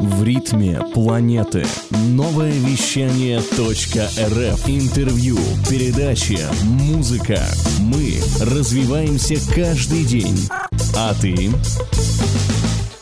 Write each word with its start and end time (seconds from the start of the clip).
В 0.00 0.24
ритме 0.24 0.80
планеты. 0.94 1.66
Новое 1.90 2.52
вещание 2.52 3.38
.рф. 3.38 4.66
Интервью, 4.66 5.36
передачи, 5.68 6.38
музыка. 6.62 7.46
Мы 7.80 8.18
развиваемся 8.40 9.36
каждый 9.54 10.04
день. 10.04 10.48
А 10.96 11.12
ты? 11.20 11.50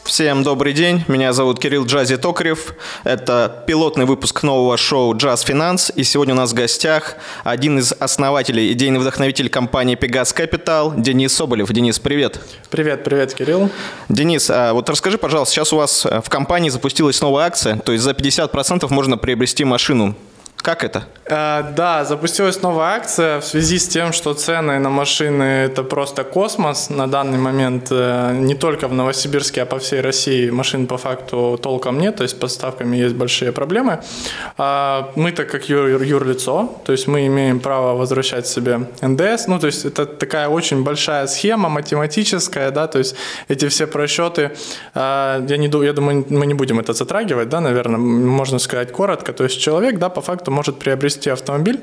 Всем 0.09 0.43
добрый 0.43 0.73
день, 0.73 1.05
меня 1.07 1.35
зовут 1.35 1.61
Кирилл 1.61 1.85
Джази 1.85 2.17
Токарев. 2.17 2.73
Это 3.05 3.63
пилотный 3.67 4.07
выпуск 4.07 4.43
нового 4.43 4.79
шоу 4.79 5.15
«Джаз 5.15 5.43
Финанс». 5.43 5.93
И 5.95 6.03
сегодня 6.03 6.33
у 6.33 6.37
нас 6.39 6.53
в 6.53 6.55
гостях 6.55 7.17
один 7.45 7.79
из 7.79 7.93
основателей, 7.93 8.73
идейный 8.73 9.01
вдохновитель 9.01 9.51
компании 9.51 9.99
Pegas 9.99 10.35
Capital, 10.35 10.99
Денис 10.99 11.35
Соболев. 11.35 11.71
Денис, 11.71 11.99
привет. 11.99 12.41
Привет, 12.71 13.05
привет, 13.05 13.35
Кирилл. 13.35 13.69
Денис, 14.09 14.49
а 14.49 14.73
вот 14.73 14.89
расскажи, 14.89 15.19
пожалуйста, 15.19 15.57
сейчас 15.57 15.75
у 15.75 15.77
вас 15.77 16.07
в 16.07 16.31
компании 16.31 16.71
запустилась 16.71 17.21
новая 17.21 17.45
акция, 17.45 17.77
то 17.77 17.93
есть 17.93 18.03
за 18.03 18.13
50% 18.13 18.91
можно 18.91 19.19
приобрести 19.19 19.65
машину. 19.65 20.17
Как 20.63 20.85
это? 20.85 21.05
Э, 21.25 21.63
да, 21.77 22.05
запустилась 22.05 22.63
новая 22.63 22.97
акция 22.97 23.41
в 23.41 23.45
связи 23.45 23.79
с 23.79 23.87
тем, 23.87 24.13
что 24.13 24.35
цены 24.35 24.79
на 24.79 24.91
машины 24.91 25.43
это 25.43 25.83
просто 25.83 26.25
космос. 26.25 26.91
На 26.91 27.07
данный 27.07 27.39
момент 27.39 27.89
э, 27.91 28.35
не 28.35 28.55
только 28.55 28.89
в 28.89 28.93
Новосибирске, 28.93 29.63
а 29.63 29.67
по 29.67 29.79
всей 29.79 30.01
России 30.01 30.51
машин 30.51 30.87
по 30.87 30.99
факту 30.99 31.59
толком 31.63 31.99
нет, 31.99 32.17
то 32.17 32.23
есть 32.23 32.41
поставками 32.41 32.97
есть 32.97 33.15
большие 33.15 33.53
проблемы. 33.53 34.01
А 34.57 35.11
мы 35.17 35.33
так 35.33 35.49
как 35.49 35.69
юр, 35.69 36.03
юрлицо, 36.03 36.81
то 36.85 36.93
есть 36.93 37.07
мы 37.07 37.27
имеем 37.27 37.61
право 37.61 37.97
возвращать 37.97 38.47
себе 38.47 38.81
НДС, 39.01 39.47
ну 39.47 39.59
то 39.59 39.67
есть 39.67 39.85
это 39.85 40.07
такая 40.07 40.49
очень 40.49 40.83
большая 40.83 41.27
схема 41.27 41.69
математическая, 41.69 42.71
да, 42.71 42.87
то 42.89 42.99
есть 42.99 43.15
эти 43.49 43.69
все 43.69 43.87
просчеты, 43.87 44.53
э, 44.95 45.47
я, 45.49 45.57
не, 45.57 45.85
я 45.85 45.93
думаю, 45.93 46.27
мы 46.29 46.47
не 46.47 46.55
будем 46.55 46.81
это 46.81 46.95
затрагивать, 46.95 47.49
да, 47.49 47.61
наверное, 47.61 47.99
можно 47.99 48.59
сказать 48.59 48.93
коротко, 48.93 49.33
то 49.33 49.45
есть 49.45 49.61
человек, 49.61 49.99
да, 49.99 50.09
по 50.09 50.21
факту 50.21 50.48
может 50.51 50.79
приобрести 50.79 51.31
автомобиль 51.31 51.81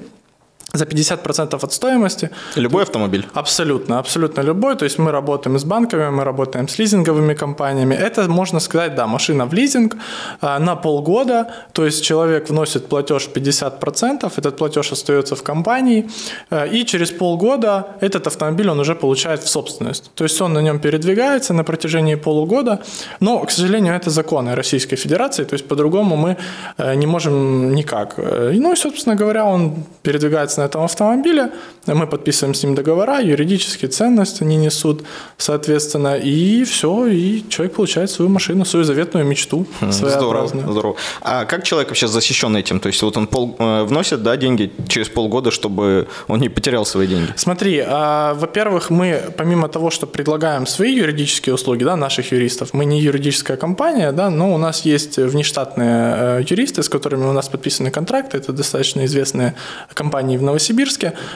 за 0.78 0.86
50% 0.86 1.60
от 1.64 1.74
стоимости. 1.74 2.30
Любой 2.56 2.84
автомобиль? 2.84 3.26
Абсолютно, 3.34 4.00
абсолютно 4.00 4.42
любой. 4.42 4.76
То 4.76 4.86
есть 4.86 5.00
мы 5.00 5.12
работаем 5.12 5.58
с 5.58 5.64
банками, 5.64 6.10
мы 6.10 6.24
работаем 6.24 6.68
с 6.68 6.80
лизинговыми 6.80 7.34
компаниями. 7.34 7.96
Это, 7.96 8.30
можно 8.30 8.60
сказать, 8.60 8.96
да, 8.96 9.08
машина 9.08 9.46
в 9.46 9.54
лизинг 9.54 9.96
а, 10.42 10.60
на 10.60 10.76
полгода. 10.76 11.48
То 11.74 11.86
есть 11.86 12.04
человек 12.04 12.50
вносит 12.50 12.88
платеж 12.88 13.30
50%, 13.34 14.32
этот 14.36 14.58
платеж 14.58 14.92
остается 14.92 15.36
в 15.36 15.44
компании, 15.44 16.10
а, 16.50 16.66
и 16.66 16.86
через 16.86 17.12
полгода 17.12 17.88
этот 18.02 18.28
автомобиль 18.28 18.70
он 18.70 18.80
уже 18.80 18.96
получает 18.96 19.44
в 19.44 19.48
собственность. 19.48 20.12
То 20.16 20.24
есть 20.26 20.42
он 20.42 20.54
на 20.54 20.62
нем 20.62 20.80
передвигается 20.80 21.54
на 21.54 21.64
протяжении 21.64 22.16
полугода, 22.16 22.80
но, 23.20 23.40
к 23.40 23.52
сожалению, 23.52 23.94
это 23.96 24.10
законы 24.10 24.56
Российской 24.56 24.96
Федерации, 24.96 25.44
то 25.44 25.56
есть 25.56 25.68
по-другому 25.68 26.16
мы 26.16 26.38
а, 26.78 26.96
не 26.96 27.08
можем 27.08 27.76
никак. 27.76 28.18
Ну 28.18 28.74
и, 28.74 28.76
собственно 28.76 29.16
говоря, 29.16 29.46
он 29.46 29.84
передвигается 30.04 30.62
на 30.62 30.65
этом 30.66 30.84
автомобиле, 30.84 31.52
мы 31.86 32.08
подписываем 32.08 32.54
с 32.54 32.64
ним 32.64 32.76
договора, 32.76 33.20
юридические 33.22 33.90
ценности 33.90 34.44
они 34.44 34.58
несут, 34.58 35.04
соответственно, 35.38 36.18
и 36.18 36.64
все, 36.64 37.08
и 37.08 37.44
человек 37.50 37.76
получает 37.76 38.10
свою 38.10 38.30
машину, 38.30 38.66
свою 38.66 38.86
заветную 38.86 39.26
мечту. 39.26 39.66
Здорово, 39.82 40.48
здорово. 40.48 40.96
А 41.22 41.46
как 41.46 41.64
человек 41.64 41.90
вообще 41.90 42.08
защищен 42.08 42.56
этим? 42.56 42.80
То 42.80 42.88
есть 42.88 43.02
вот 43.04 43.18
он 43.18 43.28
пол, 43.28 43.56
э, 43.60 43.84
вносит 43.84 44.24
да, 44.24 44.38
деньги 44.38 44.72
через 44.88 45.10
полгода, 45.10 45.52
чтобы 45.52 46.08
он 46.28 46.40
не 46.40 46.50
потерял 46.50 46.86
свои 46.86 47.08
деньги? 47.08 47.32
Смотри, 47.36 47.84
а, 47.86 48.34
во-первых, 48.34 48.90
мы 48.90 49.22
помимо 49.38 49.68
того, 49.68 49.90
что 49.90 50.08
предлагаем 50.08 50.68
свои 50.68 50.94
юридические 50.94 51.54
услуги, 51.54 51.84
да, 51.84 51.96
наших 51.96 52.32
юристов, 52.32 52.74
мы 52.74 52.86
не 52.86 53.02
юридическая 53.02 53.58
компания, 53.58 54.12
да, 54.12 54.30
но 54.30 54.54
у 54.54 54.58
нас 54.58 54.86
есть 54.86 55.18
внештатные 55.18 56.40
э, 56.40 56.44
юристы, 56.48 56.82
с 56.82 56.90
которыми 56.90 57.26
у 57.26 57.34
нас 57.34 57.50
подписаны 57.50 57.92
контракты, 57.92 58.38
это 58.38 58.54
достаточно 58.54 59.06
известные 59.06 59.54
компании 59.94 60.38
в 60.38 60.42
Новосибирске, 60.42 60.55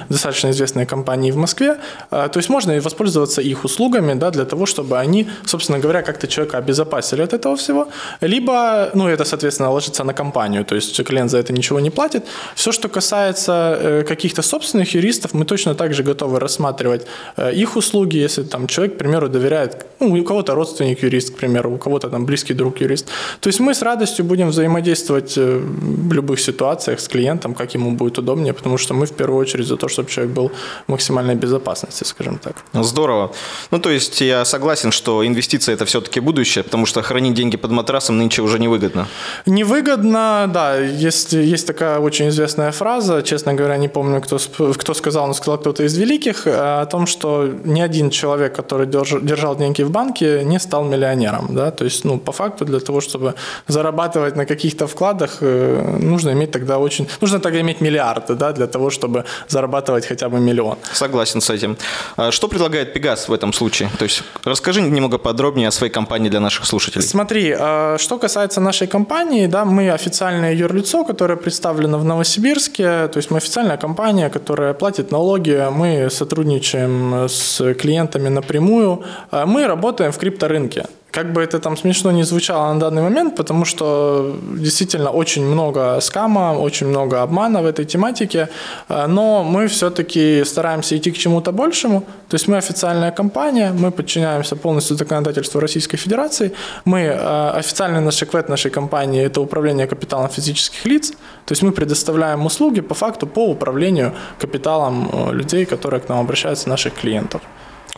достаточно 0.09 0.49
известные 0.51 0.85
компании 0.85 1.31
в 1.31 1.37
Москве. 1.37 1.77
А, 2.11 2.27
то 2.27 2.39
есть 2.39 2.49
можно 2.49 2.79
воспользоваться 2.81 3.41
их 3.41 3.65
услугами 3.65 4.13
да, 4.13 4.31
для 4.31 4.45
того, 4.45 4.65
чтобы 4.65 4.97
они, 4.97 5.27
собственно 5.45 5.79
говоря, 5.79 6.01
как-то 6.01 6.27
человека 6.27 6.57
обезопасили 6.57 7.21
от 7.21 7.33
этого 7.33 7.55
всего. 7.55 7.87
Либо, 8.21 8.89
ну, 8.93 9.07
это, 9.07 9.25
соответственно, 9.25 9.71
ложится 9.71 10.03
на 10.03 10.13
компанию, 10.13 10.65
то 10.65 10.75
есть 10.75 11.03
клиент 11.03 11.31
за 11.31 11.37
это 11.37 11.53
ничего 11.53 11.79
не 11.79 11.89
платит. 11.89 12.25
Все, 12.55 12.71
что 12.71 12.89
касается 12.89 13.77
э, 13.79 14.03
каких-то 14.03 14.41
собственных 14.41 14.95
юристов, 14.95 15.33
мы 15.33 15.45
точно 15.45 15.75
так 15.75 15.93
же 15.93 16.03
готовы 16.03 16.39
рассматривать 16.39 17.05
э, 17.37 17.53
их 17.53 17.75
услуги, 17.75 18.17
если 18.17 18.43
там 18.43 18.67
человек, 18.67 18.95
к 18.95 18.97
примеру, 18.97 19.29
доверяет, 19.29 19.85
ну, 19.99 20.13
у 20.13 20.23
кого-то 20.23 20.55
родственник 20.55 21.03
юрист, 21.03 21.35
к 21.35 21.37
примеру, 21.37 21.73
у 21.73 21.77
кого-то 21.77 22.09
там 22.09 22.25
близкий 22.25 22.53
друг 22.53 22.81
юрист. 22.81 23.07
То 23.39 23.49
есть 23.49 23.59
мы 23.59 23.73
с 23.73 23.81
радостью 23.81 24.25
будем 24.25 24.49
взаимодействовать 24.49 25.37
э, 25.37 25.59
в 25.59 26.13
любых 26.13 26.39
ситуациях 26.39 26.99
с 26.99 27.07
клиентом, 27.07 27.53
как 27.53 27.75
ему 27.75 27.91
будет 27.91 28.17
удобнее, 28.17 28.53
потому 28.53 28.77
что 28.77 28.93
мы 28.99 29.05
в 29.05 29.11
первую 29.11 29.39
очередь 29.39 29.67
за 29.67 29.75
то, 29.75 29.87
чтобы 29.87 30.09
человек 30.09 30.33
был 30.35 30.51
в 30.87 30.91
максимальной 30.91 31.35
безопасности, 31.35 32.03
скажем 32.03 32.37
так. 32.37 32.55
Здорово. 32.73 33.31
Ну, 33.71 33.79
то 33.79 33.89
есть 33.89 34.21
я 34.21 34.45
согласен, 34.45 34.91
что 34.91 35.25
инвестиции– 35.25 35.73
это 35.75 35.85
все-таки 35.85 36.19
будущее, 36.19 36.63
потому 36.63 36.85
что 36.85 37.01
хранить 37.01 37.33
деньги 37.33 37.57
под 37.57 37.71
матрасом 37.71 38.17
нынче 38.17 38.41
уже 38.41 38.59
невыгодно. 38.59 39.07
Невыгодно, 39.45 40.49
да. 40.53 40.75
Есть, 40.75 41.33
есть 41.33 41.67
такая 41.67 41.99
очень 41.99 42.27
известная 42.29 42.71
фраза, 42.71 43.21
честно 43.21 43.53
говоря, 43.53 43.77
не 43.77 43.87
помню, 43.87 44.21
кто, 44.21 44.37
кто 44.73 44.93
сказал, 44.93 45.27
но 45.27 45.33
сказал 45.33 45.57
кто-то 45.57 45.83
из 45.83 45.97
великих, 45.97 46.47
э, 46.47 46.81
о 46.81 46.85
том, 46.85 47.07
что 47.07 47.49
ни 47.65 47.81
один 47.81 48.09
человек, 48.09 48.55
который 48.55 48.87
держал, 48.87 49.55
деньги 49.55 49.83
в 49.83 49.91
банке, 49.91 50.43
не 50.43 50.59
стал 50.59 50.83
миллионером. 50.83 51.47
Да? 51.55 51.71
То 51.71 51.85
есть, 51.85 52.05
ну, 52.05 52.19
по 52.19 52.31
факту, 52.31 52.65
для 52.65 52.79
того, 52.79 53.01
чтобы 53.01 53.33
зарабатывать 53.67 54.35
на 54.35 54.45
каких-то 54.45 54.87
вкладах, 54.87 55.37
э, 55.41 55.97
нужно 56.01 56.31
иметь 56.31 56.51
тогда 56.51 56.77
очень... 56.77 57.07
Нужно 57.21 57.39
тогда 57.39 57.59
иметь 57.61 57.81
миллиарды, 57.81 58.35
да, 58.35 58.51
для 58.51 58.67
того, 58.67 58.88
чтобы 58.89 59.25
зарабатывать 59.47 60.05
хотя 60.05 60.29
бы 60.29 60.39
миллион. 60.39 60.77
Согласен 60.93 61.41
с 61.41 61.49
этим. 61.49 61.77
А 62.17 62.31
что 62.31 62.47
предлагает 62.47 62.93
Пегас 62.93 63.29
в 63.29 63.33
этом 63.33 63.53
случае? 63.53 63.89
То 63.97 64.03
есть 64.03 64.23
расскажи 64.43 64.81
немного 64.81 65.17
подробнее 65.17 65.67
о 65.67 65.71
своей 65.71 65.91
компании 65.91 66.29
для 66.29 66.39
наших 66.39 66.65
слушателей. 66.65 67.03
Смотри, 67.03 67.55
а, 67.57 67.97
что 67.97 68.17
касается 68.17 68.61
нашей 68.61 68.87
компании, 68.87 69.47
да, 69.47 69.65
мы 69.65 69.91
официальное 69.91 70.53
юрлицо, 70.53 71.05
которое 71.05 71.35
представлено 71.35 71.97
в 71.97 72.05
Новосибирске, 72.05 73.07
то 73.07 73.17
есть 73.17 73.31
мы 73.31 73.37
официальная 73.37 73.77
компания, 73.77 74.29
которая 74.29 74.73
платит 74.73 75.11
налоги, 75.11 75.67
мы 75.71 76.09
сотрудничаем 76.09 77.27
с 77.27 77.73
клиентами 77.75 78.29
напрямую, 78.29 79.03
а 79.31 79.45
мы 79.45 79.67
работаем 79.67 80.11
в 80.11 80.17
крипторынке. 80.17 80.85
Как 81.11 81.33
бы 81.33 81.41
это 81.41 81.59
там 81.59 81.75
смешно 81.77 82.11
не 82.11 82.23
звучало 82.23 82.73
на 82.73 82.79
данный 82.79 83.01
момент, 83.01 83.35
потому 83.35 83.65
что 83.65 84.35
действительно 84.57 85.09
очень 85.09 85.45
много 85.45 85.99
скама, 86.01 86.53
очень 86.53 86.87
много 86.87 87.21
обмана 87.23 87.61
в 87.61 87.65
этой 87.65 87.85
тематике, 87.85 88.47
э, 88.89 89.07
но 89.07 89.43
мы 89.43 89.67
все-таки 89.67 90.43
стараемся 90.45 90.95
идти 90.95 91.11
к 91.11 91.17
чему-то 91.17 91.51
большему. 91.51 92.01
То 92.29 92.35
есть 92.35 92.47
мы 92.47 92.57
официальная 92.57 93.11
компания, 93.11 93.71
мы 93.71 93.91
подчиняемся 93.91 94.55
полностью 94.55 94.97
законодательству 94.97 95.59
Российской 95.59 95.97
Федерации, 95.97 96.51
мы 96.85 96.99
э, 96.99 97.49
официальный 97.59 98.01
наш 98.01 98.21
эквет 98.23 98.49
нашей 98.49 98.71
компании– 98.71 99.23
это 99.25 99.41
управление 99.41 99.87
капиталом 99.87 100.29
физических 100.29 100.85
лиц, 100.85 101.11
то 101.45 101.53
есть 101.53 101.63
мы 101.63 101.71
предоставляем 101.71 102.45
услуги 102.45 102.81
по 102.81 102.93
факту 102.93 103.27
по 103.27 103.49
управлению 103.49 104.13
капиталом 104.39 105.09
э, 105.11 105.33
людей, 105.33 105.65
которые 105.65 106.01
к 106.01 106.09
нам 106.09 106.19
обращаются, 106.19 106.69
наших 106.69 106.93
клиентов. 106.93 107.41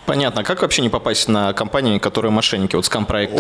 Понятно. 0.05 0.43
Как 0.43 0.61
вообще 0.61 0.81
не 0.81 0.89
попасть 0.89 1.29
на 1.29 1.53
компании, 1.53 1.99
которые 1.99 2.31
мошенники, 2.31 2.75
вот 2.75 2.85
скам-проекты? 2.85 3.37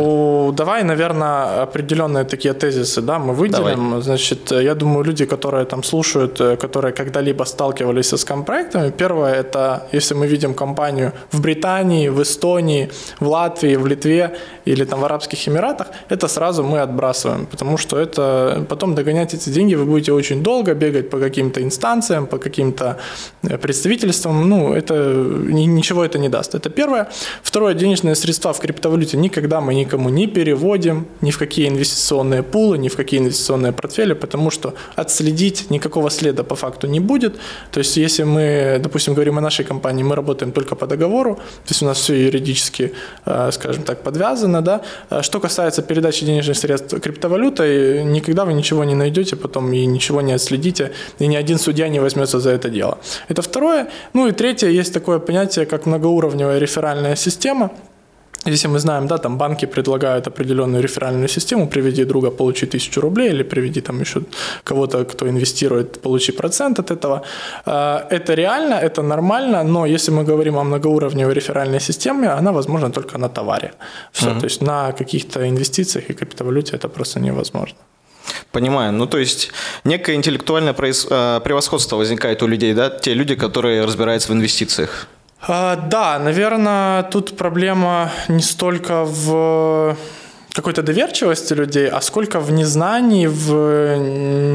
Давай, 0.53 0.83
наверное, 0.83 1.63
определенные 1.63 2.23
такие 2.23 2.53
тезисы, 2.53 3.01
да, 3.01 3.19
мы 3.19 3.33
выделим. 3.33 3.89
Давай. 3.89 4.01
Значит, 4.01 4.51
я 4.51 4.75
думаю, 4.75 5.03
люди, 5.03 5.25
которые 5.25 5.65
там 5.65 5.83
слушают, 5.83 6.41
э, 6.41 6.55
которые 6.55 6.93
когда-либо 6.93 7.43
сталкивались 7.45 8.09
со 8.09 8.17
скам-проектами, 8.17 8.91
первое, 8.91 9.33
это 9.33 9.87
если 9.91 10.15
мы 10.15 10.27
видим 10.27 10.53
компанию 10.53 11.11
в 11.31 11.41
Британии, 11.41 12.09
в 12.09 12.21
Эстонии, 12.21 12.89
в 13.19 13.27
Латвии, 13.27 13.75
в 13.75 13.87
Литве 13.87 14.37
или 14.65 14.85
там 14.85 14.99
в 14.99 15.05
Арабских 15.05 15.47
Эмиратах, 15.47 15.87
это 16.09 16.27
сразу 16.27 16.63
мы 16.63 16.79
отбрасываем, 16.79 17.45
потому 17.45 17.77
что 17.77 17.97
это 17.97 18.65
потом 18.69 18.95
догонять 18.95 19.33
эти 19.33 19.49
деньги 19.49 19.75
вы 19.75 19.85
будете 19.85 20.13
очень 20.13 20.43
долго 20.43 20.73
бегать 20.73 21.09
по 21.09 21.19
каким-то 21.19 21.61
инстанциям, 21.61 22.27
по 22.27 22.37
каким-то 22.37 22.97
э, 23.43 23.57
представительствам, 23.57 24.49
ну, 24.49 24.73
это 24.73 24.93
ничего 24.93 26.03
это 26.05 26.19
не 26.19 26.29
даст. 26.29 26.40
Это 26.53 26.69
первое. 26.69 27.09
Второе, 27.43 27.73
денежные 27.73 28.15
средства 28.15 28.53
в 28.53 28.59
криптовалюте 28.59 29.17
никогда 29.17 29.61
мы 29.61 29.75
никому 29.75 30.09
не 30.09 30.27
переводим, 30.27 31.07
ни 31.21 31.31
в 31.31 31.37
какие 31.37 31.67
инвестиционные 31.67 32.43
пулы, 32.43 32.77
ни 32.77 32.89
в 32.89 32.95
какие 32.95 33.19
инвестиционные 33.19 33.71
портфели, 33.71 34.13
потому 34.13 34.51
что 34.51 34.73
отследить 34.95 35.69
никакого 35.69 36.09
следа 36.09 36.43
по 36.43 36.55
факту 36.55 36.87
не 36.87 36.99
будет. 36.99 37.35
То 37.71 37.79
есть, 37.79 37.97
если 37.97 38.23
мы, 38.23 38.79
допустим, 38.81 39.13
говорим 39.13 39.37
о 39.37 39.41
нашей 39.41 39.65
компании, 39.65 40.03
мы 40.03 40.15
работаем 40.15 40.51
только 40.51 40.75
по 40.75 40.87
договору, 40.87 41.35
то 41.35 41.69
есть 41.69 41.83
у 41.83 41.85
нас 41.85 41.97
все 41.97 42.25
юридически, 42.25 42.93
э, 43.25 43.49
скажем 43.51 43.83
так, 43.83 44.03
подвязано, 44.03 44.61
да. 44.61 44.81
А 45.09 45.23
что 45.23 45.39
касается 45.39 45.81
передачи 45.81 46.25
денежных 46.25 46.57
средств 46.57 46.99
криптовалютой, 46.99 48.03
никогда 48.03 48.45
вы 48.45 48.53
ничего 48.53 48.83
не 48.83 48.95
найдете 48.95 49.35
потом 49.35 49.71
и 49.73 49.85
ничего 49.85 50.21
не 50.21 50.33
отследите, 50.33 50.91
и 51.19 51.27
ни 51.27 51.35
один 51.35 51.59
судья 51.59 51.89
не 51.89 51.99
возьмется 51.99 52.39
за 52.39 52.51
это 52.51 52.69
дело. 52.69 52.97
Это 53.27 53.41
второе. 53.41 53.87
Ну 54.13 54.27
и 54.27 54.31
третье, 54.31 54.67
есть 54.69 54.93
такое 54.93 55.19
понятие, 55.19 55.65
как 55.65 55.85
многоуровневая 56.31 56.59
реферальная 56.59 57.15
система. 57.15 57.69
если 58.45 58.69
мы 58.69 58.79
знаем, 58.79 59.07
да, 59.07 59.17
там 59.17 59.37
банки 59.37 59.67
предлагают 59.67 60.27
определенную 60.27 60.81
реферальную 60.81 61.29
систему, 61.29 61.67
приведи 61.67 62.05
друга, 62.05 62.31
получи 62.31 62.65
тысячу 62.65 63.01
рублей, 63.01 63.29
или 63.29 63.43
приведи 63.43 63.81
там 63.81 64.01
еще 64.01 64.21
кого-то, 64.63 65.05
кто 65.05 65.27
инвестирует, 65.27 66.01
получи 66.01 66.31
процент 66.31 66.79
от 66.79 66.91
этого. 66.91 67.21
А, 67.65 68.07
это 68.11 68.35
реально, 68.35 68.75
это 68.75 69.03
нормально, 69.03 69.63
но 69.63 69.85
если 69.85 70.13
мы 70.13 70.23
говорим 70.23 70.57
о 70.57 70.63
многоуровневой 70.63 71.33
реферальной 71.33 71.79
системе, 71.79 72.29
она 72.39 72.51
возможна 72.51 72.89
только 72.89 73.17
на 73.17 73.29
товаре. 73.29 73.71
Все, 74.11 74.25
mm-hmm. 74.25 74.39
то 74.39 74.45
есть 74.47 74.61
на 74.61 74.91
каких-то 74.91 75.39
инвестициях 75.47 76.09
и 76.09 76.13
криптовалюте 76.13 76.75
это 76.75 76.89
просто 76.89 77.19
невозможно. 77.19 77.77
Понимаю. 78.51 78.91
Ну, 78.93 79.07
то 79.07 79.19
есть 79.19 79.51
некое 79.83 80.15
интеллектуальное 80.15 80.75
а, 81.11 81.39
превосходство 81.39 81.97
возникает 81.97 82.43
у 82.43 82.47
людей, 82.47 82.73
да? 82.73 82.89
Те 82.89 83.13
люди, 83.13 83.35
которые 83.35 83.85
разбираются 83.85 84.31
в 84.31 84.35
инвестициях. 84.35 85.07
А, 85.47 85.75
да, 85.75 86.19
наверное, 86.19 87.03
тут 87.03 87.35
проблема 87.35 88.11
не 88.27 88.41
столько 88.41 89.05
в 89.05 89.97
какой-то 90.53 90.83
доверчивости 90.83 91.53
людей, 91.53 91.89
а 91.89 92.01
сколько 92.01 92.39
в 92.39 92.51
незнании, 92.51 93.25
в 93.27 93.97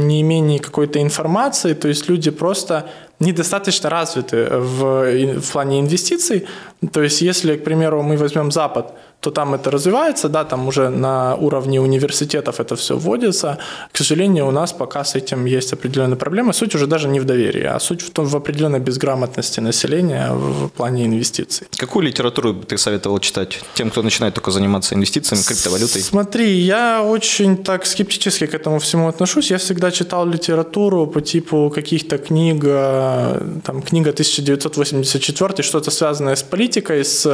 неимении 0.04 0.58
какой-то 0.58 1.00
информации. 1.00 1.74
То 1.74 1.88
есть 1.88 2.08
люди 2.08 2.30
просто 2.30 2.86
недостаточно 3.18 3.90
развиты 3.90 4.46
в, 4.50 5.40
в 5.40 5.52
плане 5.52 5.80
инвестиций. 5.80 6.46
То 6.92 7.02
есть 7.02 7.20
если, 7.22 7.56
к 7.56 7.64
примеру, 7.64 8.02
мы 8.02 8.16
возьмем 8.16 8.52
Запад– 8.52 8.92
то 9.20 9.30
там 9.30 9.54
это 9.54 9.70
развивается, 9.70 10.28
да, 10.28 10.44
там 10.44 10.68
уже 10.68 10.88
на 10.88 11.34
уровне 11.34 11.80
университетов 11.80 12.60
это 12.60 12.76
все 12.76 12.96
вводится. 12.96 13.58
К 13.92 13.96
сожалению, 13.98 14.46
у 14.46 14.50
нас 14.50 14.72
пока 14.72 15.04
с 15.04 15.16
этим 15.16 15.46
есть 15.46 15.72
определенные 15.72 16.16
проблемы. 16.16 16.52
Суть 16.52 16.74
уже 16.74 16.86
даже 16.86 17.08
не 17.08 17.20
в 17.20 17.24
доверии, 17.24 17.64
а 17.64 17.80
суть 17.80 18.02
в, 18.02 18.10
том, 18.10 18.26
в 18.26 18.36
определенной 18.36 18.78
безграмотности 18.78 19.60
населения 19.60 20.32
в, 20.32 20.66
в 20.66 20.68
плане 20.68 21.06
инвестиций. 21.06 21.66
Какую 21.76 22.06
литературу 22.06 22.54
ты 22.54 22.78
советовал 22.78 23.18
читать 23.18 23.60
тем, 23.74 23.90
кто 23.90 24.02
начинает 24.02 24.34
только 24.34 24.50
заниматься 24.50 24.94
инвестициями, 24.94 25.42
криптовалютой? 25.42 26.02
Смотри, 26.02 26.60
я 26.60 27.02
очень 27.02 27.56
так 27.56 27.86
скептически 27.86 28.46
к 28.46 28.54
этому 28.54 28.78
всему 28.78 29.08
отношусь. 29.08 29.50
Я 29.50 29.58
всегда 29.58 29.90
читал 29.90 30.26
литературу 30.26 31.06
по 31.06 31.20
типу 31.20 31.72
каких-то 31.74 32.18
книг, 32.18 32.62
э, 32.64 33.40
там, 33.64 33.82
книга 33.82 34.10
1984, 34.10 35.62
что-то 35.62 35.90
связанное 35.90 36.36
с 36.36 36.42
политикой, 36.42 37.04
с, 37.04 37.26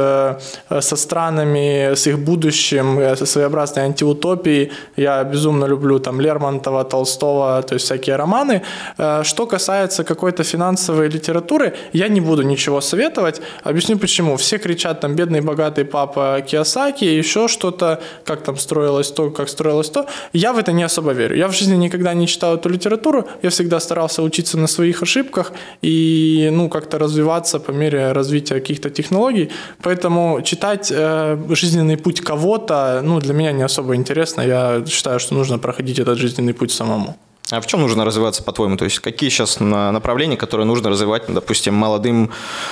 э, 0.69 0.81
со 0.81 0.95
странами 0.95 1.72
с 1.95 2.07
их 2.07 2.19
будущим, 2.19 2.99
э, 2.99 3.15
со 3.15 3.25
своеобразной 3.25 3.83
антиутопией. 3.83 4.71
Я 4.97 5.23
безумно 5.23 5.65
люблю 5.65 5.99
там 5.99 6.21
Лермонтова, 6.21 6.83
Толстого, 6.83 7.61
то 7.61 7.75
есть 7.75 7.85
всякие 7.85 8.15
романы. 8.15 8.61
Э, 8.97 9.23
что 9.23 9.45
касается 9.45 10.03
какой-то 10.03 10.43
финансовой 10.43 11.09
литературы, 11.09 11.73
я 11.93 12.07
не 12.07 12.21
буду 12.21 12.43
ничего 12.43 12.81
советовать. 12.81 13.41
Объясню 13.63 13.97
почему. 13.97 14.35
Все 14.37 14.57
кричат 14.57 14.99
там 14.99 15.15
бедный 15.15 15.41
богатый 15.41 15.85
папа 15.85 16.41
Киосаки, 16.45 17.05
еще 17.05 17.47
что-то, 17.47 17.99
как 18.25 18.43
там 18.43 18.57
строилось 18.57 19.11
то, 19.11 19.29
как 19.31 19.49
строилось 19.49 19.89
то. 19.89 20.05
Я 20.33 20.53
в 20.53 20.57
это 20.57 20.71
не 20.71 20.83
особо 20.83 21.13
верю. 21.13 21.35
Я 21.35 21.47
в 21.47 21.53
жизни 21.53 21.75
никогда 21.75 22.13
не 22.13 22.27
читал 22.27 22.55
эту 22.55 22.69
литературу, 22.69 23.27
я 23.43 23.49
всегда 23.49 23.79
старался 23.79 24.21
учиться 24.21 24.57
на 24.57 24.67
своих 24.67 25.03
ошибках 25.03 25.51
и 25.81 26.49
ну, 26.51 26.69
как-то 26.69 26.97
развиваться 26.99 27.59
по 27.59 27.71
мере 27.71 28.11
развития 28.11 28.55
каких-то 28.55 28.89
технологий. 28.89 29.49
Поэтому 29.81 30.41
читать 30.43 30.91
э, 30.91 31.37
жизненный 31.63 31.97
путь 31.97 32.21
кого-то, 32.21 33.01
ну, 33.03 33.19
для 33.19 33.33
меня 33.33 33.53
не 33.53 33.63
особо 33.63 33.95
интересно. 33.95 34.41
Я 34.41 34.83
считаю, 34.85 35.19
что 35.19 35.33
нужно 35.33 35.59
проходить 35.59 35.99
этот 35.99 36.17
жизненный 36.17 36.53
путь 36.53 36.71
самому. 36.71 37.15
А 37.51 37.59
в 37.59 37.67
чем 37.67 37.81
нужно 37.81 38.05
развиваться, 38.05 38.41
по-твоему? 38.41 38.77
То 38.77 38.85
есть 38.85 38.99
какие 38.99 39.29
сейчас 39.29 39.59
направления, 39.59 40.37
которые 40.37 40.65
нужно 40.65 40.89
развивать, 40.89 41.23
допустим, 41.27 41.73
молодым 41.75 42.29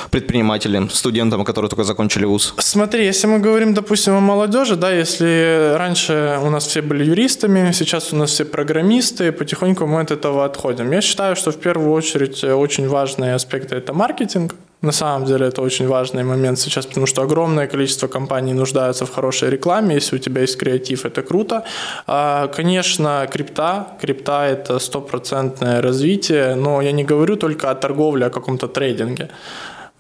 предпринимателям, 0.09 0.89
студентам, 0.89 1.43
которые 1.43 1.69
только 1.69 1.83
закончили 1.83 2.25
вуз? 2.25 2.53
Смотри, 2.57 3.05
если 3.05 3.27
мы 3.27 3.39
говорим, 3.39 3.73
допустим, 3.73 4.13
о 4.15 4.19
молодежи, 4.19 4.75
да, 4.75 4.91
если 4.91 5.75
раньше 5.77 6.39
у 6.43 6.49
нас 6.49 6.65
все 6.67 6.81
были 6.81 7.03
юристами, 7.03 7.71
сейчас 7.73 8.13
у 8.13 8.15
нас 8.15 8.31
все 8.31 8.45
программисты, 8.45 9.31
потихоньку 9.31 9.85
мы 9.85 10.01
от 10.01 10.11
этого 10.11 10.45
отходим. 10.45 10.91
Я 10.91 11.01
считаю, 11.01 11.35
что 11.35 11.51
в 11.51 11.57
первую 11.57 11.91
очередь 11.91 12.43
очень 12.43 12.87
важные 12.87 13.35
аспекты– 13.35 13.75
это 13.77 13.93
маркетинг, 13.93 14.55
на 14.81 14.91
самом 14.91 15.25
деле 15.25 15.45
это 15.45 15.61
очень 15.61 15.87
важный 15.87 16.23
момент 16.23 16.59
сейчас, 16.59 16.85
потому 16.85 17.05
что 17.05 17.21
огромное 17.21 17.67
количество 17.67 18.07
компаний 18.07 18.53
нуждаются 18.53 19.05
в 19.05 19.13
хорошей 19.13 19.49
рекламе. 19.49 19.95
Если 19.95 20.15
у 20.15 20.19
тебя 20.19 20.41
есть 20.41 20.57
креатив, 20.57 21.05
это 21.05 21.21
круто. 21.21 21.63
А, 22.07 22.47
конечно, 22.47 23.27
крипта. 23.31 23.87
Крипта– 24.01 24.45
это 24.51 24.79
стопроцентное 24.79 25.81
развитие, 25.81 26.55
но 26.55 26.81
я 26.81 26.91
не 26.91 27.03
говорю 27.03 27.35
только 27.35 27.69
о 27.69 27.75
торговле, 27.75 28.25
о 28.25 28.29
каком-то 28.29 28.67
трейдинге. 28.67 29.29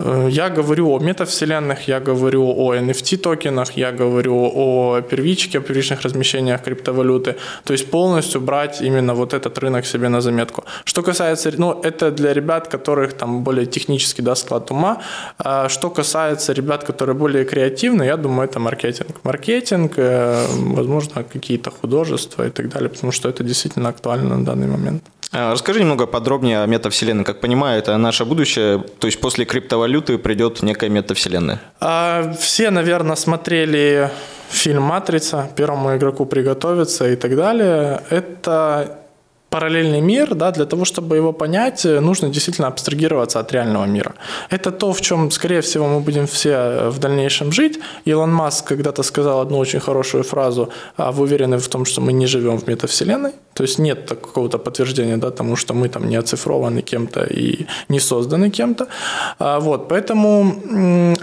Э, 0.03 0.27
я 0.29 0.49
говорю 0.49 0.89
о 0.89 0.99
метавселенных, 0.99 1.87
я 1.87 1.99
говорю 1.99 2.43
о 2.57 2.75
NFT 2.75 3.17
токенах, 3.17 3.77
я 3.77 3.91
говорю 3.91 4.51
о 4.55 5.01
первичке, 5.01 5.59
о 5.59 5.61
первичных 5.61 6.01
размещениях 6.01 6.61
криптовалюты. 6.63 7.35
То 7.63 7.73
есть 7.73 7.91
полностью 7.91 8.41
брать 8.41 8.81
именно 8.81 9.13
вот 9.13 9.33
этот 9.33 9.57
рынок 9.57 9.85
себе 9.85 10.09
на 10.09 10.21
заметку. 10.21 10.63
Что 10.85 11.03
касается, 11.03 11.51
ну, 11.57 11.79
это 11.83 12.11
для 12.11 12.33
ребят, 12.33 12.67
которых 12.67 13.13
там 13.13 13.43
более 13.43 13.65
технический 13.65 14.23
да, 14.23 14.35
склад 14.35 14.71
ума. 14.71 14.97
А 15.37 15.69
что 15.69 15.89
касается 15.89 16.53
ребят, 16.53 16.83
которые 16.83 17.15
более 17.15 17.45
креативны, 17.45 18.03
я 18.03 18.17
думаю, 18.17 18.49
это 18.49 18.59
маркетинг. 18.59 19.19
Маркетинг, 19.23 19.93
э, 19.97 20.45
возможно, 20.75 21.23
какие-то 21.23 21.71
художества 21.71 22.47
и 22.47 22.49
так 22.49 22.69
далее, 22.69 22.89
потому 22.89 23.11
что 23.11 23.29
это 23.29 23.43
действительно 23.43 23.89
актуально 23.89 24.37
на 24.37 24.45
данный 24.45 24.67
момент. 24.67 25.03
А, 25.31 25.53
расскажи 25.53 25.79
немного 25.79 26.07
подробнее 26.07 26.61
о 26.61 26.65
метавселенной. 26.65 27.23
Как 27.23 27.39
понимаю, 27.39 27.79
это 27.79 27.95
наше 27.97 28.25
будущее, 28.25 28.83
то 28.99 29.07
есть 29.07 29.19
после 29.21 29.45
криптовалюты 29.45 30.17
придет 30.17 30.61
некая 30.61 30.89
метавселенная. 30.89 31.61
А, 31.79 32.33
все, 32.39 32.69
наверное, 32.69 33.15
смотрели 33.15 34.11
фильм 34.49 34.83
«Матрица», 34.83 35.49
«Первому 35.55 35.95
игроку 35.95 36.25
приготовиться» 36.25 37.07
и 37.09 37.15
так 37.15 37.35
далее. 37.35 38.03
Это 38.09 39.00
параллельный 39.51 40.01
мир, 40.01 40.33
да, 40.33 40.51
для 40.51 40.65
того, 40.65 40.85
чтобы 40.85 41.17
его 41.17 41.33
понять, 41.33 41.85
нужно 41.85 42.29
действительно 42.29 42.69
абстрагироваться 42.69 43.39
от 43.39 43.51
реального 43.51 43.85
мира. 43.85 44.13
Это 44.49 44.71
то, 44.71 44.93
в 44.93 45.01
чем, 45.01 45.29
скорее 45.29 45.59
всего, 45.59 45.87
мы 45.87 45.99
будем 45.99 46.25
все 46.25 46.89
в 46.89 46.99
дальнейшем 46.99 47.51
жить. 47.51 47.79
Илон 48.05 48.33
Маск 48.33 48.67
когда-то 48.67 49.03
сказал 49.03 49.41
одну 49.41 49.57
очень 49.59 49.81
хорошую 49.81 50.23
фразу, 50.23 50.69
а 50.95 51.11
вы 51.11 51.23
уверены 51.23 51.57
в 51.57 51.67
том, 51.67 51.85
что 51.85 52.01
мы 52.01 52.13
не 52.13 52.27
живем 52.27 52.57
в 52.57 52.67
метавселенной? 52.67 53.31
То 53.53 53.63
есть 53.63 53.79
нет 53.79 54.07
какого-то 54.07 54.57
подтверждения 54.57 55.17
да, 55.17 55.29
тому, 55.29 55.57
что 55.57 55.73
мы 55.73 55.89
там 55.89 56.07
не 56.09 56.15
оцифрованы 56.15 56.81
кем-то 56.81 57.25
и 57.25 57.65
не 57.89 57.99
созданы 57.99 58.49
кем-то. 58.49 58.87
А, 59.39 59.59
вот, 59.59 59.89
поэтому 59.89 60.55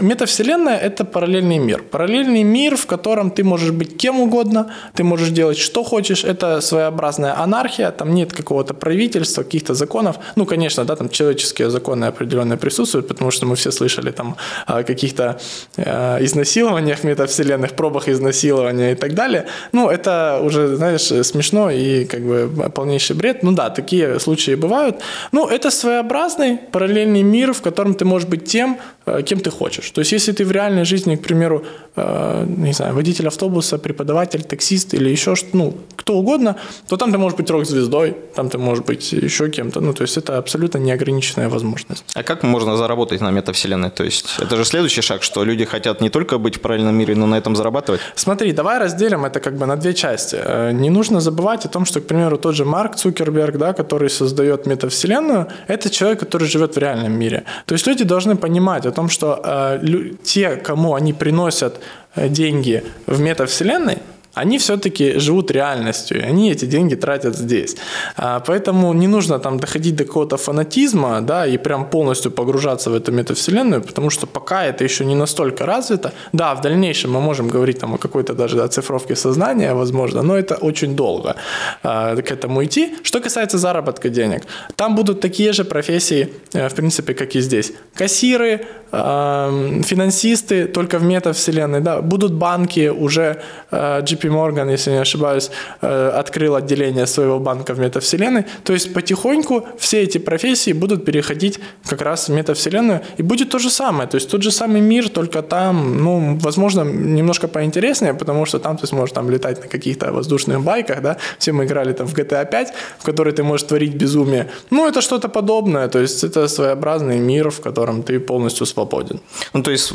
метавселенная– 0.00 0.76
это 0.82 1.06
параллельный 1.06 1.58
мир. 1.58 1.82
Параллельный 1.82 2.42
мир, 2.42 2.76
в 2.76 2.86
котором 2.86 3.30
ты 3.30 3.42
можешь 3.42 3.70
быть 3.70 3.96
кем 3.96 4.20
угодно, 4.20 4.66
ты 4.94 5.04
можешь 5.04 5.30
делать 5.30 5.56
что 5.56 5.82
хочешь. 5.82 6.24
Это 6.24 6.60
своеобразная 6.60 7.42
анархия, 7.42 7.90
там 7.90 8.17
нет 8.18 8.32
какого-то 8.32 8.74
правительства, 8.74 9.42
каких-то 9.42 9.74
законов. 9.74 10.16
Ну, 10.36 10.46
конечно, 10.46 10.84
да, 10.84 10.96
там 10.96 11.08
человеческие 11.08 11.70
законы 11.70 12.06
определенные 12.06 12.56
присутствуют, 12.56 13.08
потому 13.08 13.30
что 13.30 13.46
мы 13.46 13.54
все 13.54 13.70
слышали 13.70 14.10
там 14.10 14.36
о 14.66 14.82
каких-то 14.82 15.38
э, 15.76 16.24
изнасилованиях 16.24 17.04
метавселенных, 17.04 17.72
пробах 17.72 18.08
изнасилования 18.08 18.92
и 18.92 18.94
так 18.94 19.14
далее. 19.14 19.44
Ну, 19.72 19.88
это 19.88 20.40
уже, 20.42 20.76
знаешь, 20.76 21.26
смешно 21.26 21.70
и 21.70 22.04
как 22.04 22.20
бы 22.20 22.70
полнейший 22.74 23.16
бред. 23.16 23.42
Ну 23.42 23.52
да, 23.52 23.70
такие 23.70 24.20
случаи 24.20 24.56
бывают. 24.56 24.96
Ну, 25.32 25.46
это 25.46 25.70
своеобразный 25.70 26.58
параллельный 26.72 27.22
мир, 27.22 27.52
в 27.52 27.62
котором 27.62 27.94
ты 27.94 28.04
можешь 28.04 28.28
быть 28.28 28.44
тем, 28.44 28.78
кем 29.22 29.40
ты 29.40 29.50
хочешь. 29.50 29.90
То 29.90 30.00
есть, 30.00 30.12
если 30.12 30.32
ты 30.32 30.44
в 30.44 30.52
реальной 30.52 30.84
жизни, 30.84 31.16
к 31.16 31.22
примеру, 31.22 31.64
э, 31.96 32.44
не 32.46 32.72
знаю, 32.72 32.94
водитель 32.94 33.26
автобуса, 33.26 33.78
преподаватель, 33.78 34.42
таксист 34.42 34.94
или 34.94 35.10
еще 35.10 35.36
что 35.36 35.48
ну, 35.52 35.74
кто 35.96 36.14
угодно, 36.14 36.56
то 36.88 36.96
там 36.96 37.12
ты 37.12 37.18
можешь 37.18 37.38
быть 37.38 37.50
рок-звездой, 37.50 38.16
там 38.34 38.48
ты 38.48 38.58
можешь 38.58 38.84
быть 38.84 39.12
еще 39.12 39.48
кем-то. 39.48 39.80
Ну, 39.80 39.92
то 39.92 40.02
есть, 40.02 40.16
это 40.16 40.38
абсолютно 40.38 40.78
неограниченная 40.78 41.48
возможность. 41.48 42.04
А 42.14 42.22
как 42.22 42.42
можно 42.42 42.76
заработать 42.76 43.20
на 43.20 43.30
метавселенной? 43.30 43.90
То 43.90 44.04
есть, 44.04 44.36
это 44.40 44.56
же 44.56 44.64
следующий 44.64 45.02
шаг, 45.02 45.22
что 45.22 45.44
люди 45.44 45.64
хотят 45.64 46.00
не 46.00 46.10
только 46.10 46.38
быть 46.38 46.56
в 46.56 46.60
параллельном 46.60 46.94
мире, 46.94 47.14
но 47.14 47.26
на 47.26 47.38
этом 47.38 47.56
зарабатывать? 47.56 48.00
Смотри, 48.14 48.52
давай 48.52 48.78
разделим 48.78 49.24
это 49.24 49.40
как 49.40 49.56
бы 49.56 49.66
на 49.66 49.76
две 49.76 49.94
части. 49.94 50.36
Э, 50.42 50.72
не 50.72 50.90
нужно 50.90 51.20
забывать 51.20 51.64
о 51.64 51.68
том, 51.68 51.84
что 51.84 52.00
примеру, 52.08 52.38
тот 52.38 52.54
же 52.54 52.64
Марк 52.64 52.96
Цукерберг, 52.96 53.56
да, 53.58 53.72
который 53.72 54.10
создает 54.10 54.66
метавселенную, 54.66 55.46
это 55.68 55.90
человек, 55.90 56.20
который 56.20 56.48
живет 56.48 56.74
в 56.74 56.78
реальном 56.78 57.12
мире. 57.12 57.44
То 57.66 57.74
есть 57.74 57.86
люди 57.86 58.04
должны 58.04 58.36
понимать 58.36 58.86
о 58.86 58.90
том, 58.98 59.08
что 59.08 59.40
э, 59.44 60.10
те, 60.24 60.56
кому 60.56 60.96
они 60.96 61.12
приносят 61.12 61.78
э, 62.16 62.28
деньги 62.28 62.82
в 63.06 63.20
метавселенной, 63.20 63.98
они 64.38 64.58
все-таки 64.58 65.18
живут 65.18 65.50
реальностью, 65.50 66.18
и 66.18 66.22
они 66.22 66.52
эти 66.52 66.66
деньги 66.66 66.94
тратят 66.94 67.36
здесь. 67.36 67.76
А, 68.16 68.40
поэтому 68.40 68.94
не 68.94 69.08
нужно 69.08 69.38
там 69.38 69.58
доходить 69.58 69.96
до 69.96 70.04
какого-то 70.04 70.36
фанатизма, 70.36 71.20
да, 71.20 71.46
и 71.46 71.58
прям 71.58 71.90
полностью 71.90 72.30
погружаться 72.30 72.90
в 72.90 72.94
эту 72.94 73.12
метавселенную, 73.12 73.82
потому 73.82 74.10
что 74.10 74.26
пока 74.26 74.64
это 74.64 74.84
еще 74.84 75.04
не 75.04 75.14
настолько 75.14 75.66
развито. 75.66 76.12
Да, 76.32 76.54
в 76.54 76.60
дальнейшем 76.60 77.12
мы 77.12 77.20
можем 77.20 77.48
говорить 77.48 77.78
там 77.78 77.94
о 77.94 77.98
какой-то 77.98 78.34
даже 78.34 78.62
оцифровке 78.62 79.16
сознания, 79.16 79.74
возможно, 79.74 80.22
но 80.22 80.36
это 80.36 80.54
очень 80.54 80.94
долго 80.94 81.34
а, 81.82 82.14
к 82.16 82.30
этому 82.30 82.64
идти. 82.64 82.94
Что 83.02 83.20
касается 83.20 83.58
заработка 83.58 84.08
денег, 84.08 84.42
там 84.76 84.94
будут 84.94 85.20
такие 85.20 85.52
же 85.52 85.64
профессии, 85.64 86.28
э, 86.54 86.68
в 86.68 86.74
принципе, 86.74 87.14
как 87.14 87.36
и 87.36 87.40
здесь. 87.40 87.72
Кассиры, 87.94 88.60
финансисты 88.90 90.66
только 90.66 90.98
в 90.98 91.02
метавселенной, 91.02 91.80
да, 91.80 92.00
будут 92.00 92.32
банки, 92.32 92.88
уже 92.88 93.42
э, 93.70 94.00
JP 94.28 94.32
Morgan, 94.32 94.70
если 94.70 94.92
не 94.92 95.00
ошибаюсь, 95.00 95.50
э, 95.80 96.10
открыл 96.20 96.54
отделение 96.54 97.06
своего 97.06 97.38
банка 97.38 97.74
в 97.74 97.78
метавселенной, 97.78 98.44
то 98.64 98.72
есть 98.72 98.94
потихоньку 98.94 99.66
все 99.78 100.02
эти 100.02 100.18
профессии 100.18 100.72
будут 100.72 101.04
переходить 101.04 101.60
как 101.88 102.02
раз 102.02 102.28
в 102.28 102.32
метавселенную, 102.32 103.00
и 103.18 103.22
будет 103.22 103.50
то 103.50 103.58
же 103.58 103.70
самое, 103.70 104.08
то 104.08 104.16
есть 104.16 104.30
тот 104.30 104.42
же 104.42 104.50
самый 104.50 104.80
мир, 104.80 105.08
только 105.08 105.42
там, 105.42 106.02
ну, 106.04 106.38
возможно, 106.42 106.84
немножко 106.84 107.48
поинтереснее, 107.48 108.14
потому 108.14 108.46
что 108.46 108.58
там 108.58 108.76
ты 108.76 108.86
сможешь 108.86 109.14
там 109.14 109.30
летать 109.30 109.62
на 109.62 109.68
каких-то 109.68 110.12
воздушных 110.12 110.60
байках, 110.60 111.02
да, 111.02 111.16
все 111.38 111.52
мы 111.52 111.64
играли 111.64 111.92
там 111.92 112.06
в 112.06 112.14
GTA 112.14 112.50
5, 112.50 112.72
в 112.98 113.04
которой 113.04 113.32
ты 113.32 113.42
можешь 113.42 113.66
творить 113.66 113.94
безумие, 113.94 114.46
ну, 114.70 114.88
это 114.88 115.00
что-то 115.00 115.28
подобное, 115.28 115.88
то 115.88 115.98
есть 115.98 116.24
это 116.24 116.48
своеобразный 116.48 117.18
мир, 117.18 117.50
в 117.50 117.60
котором 117.60 118.02
ты 118.02 118.20
полностью 118.20 118.66
свободен. 118.66 119.20
Ну, 119.54 119.62
то 119.62 119.70
есть, 119.70 119.94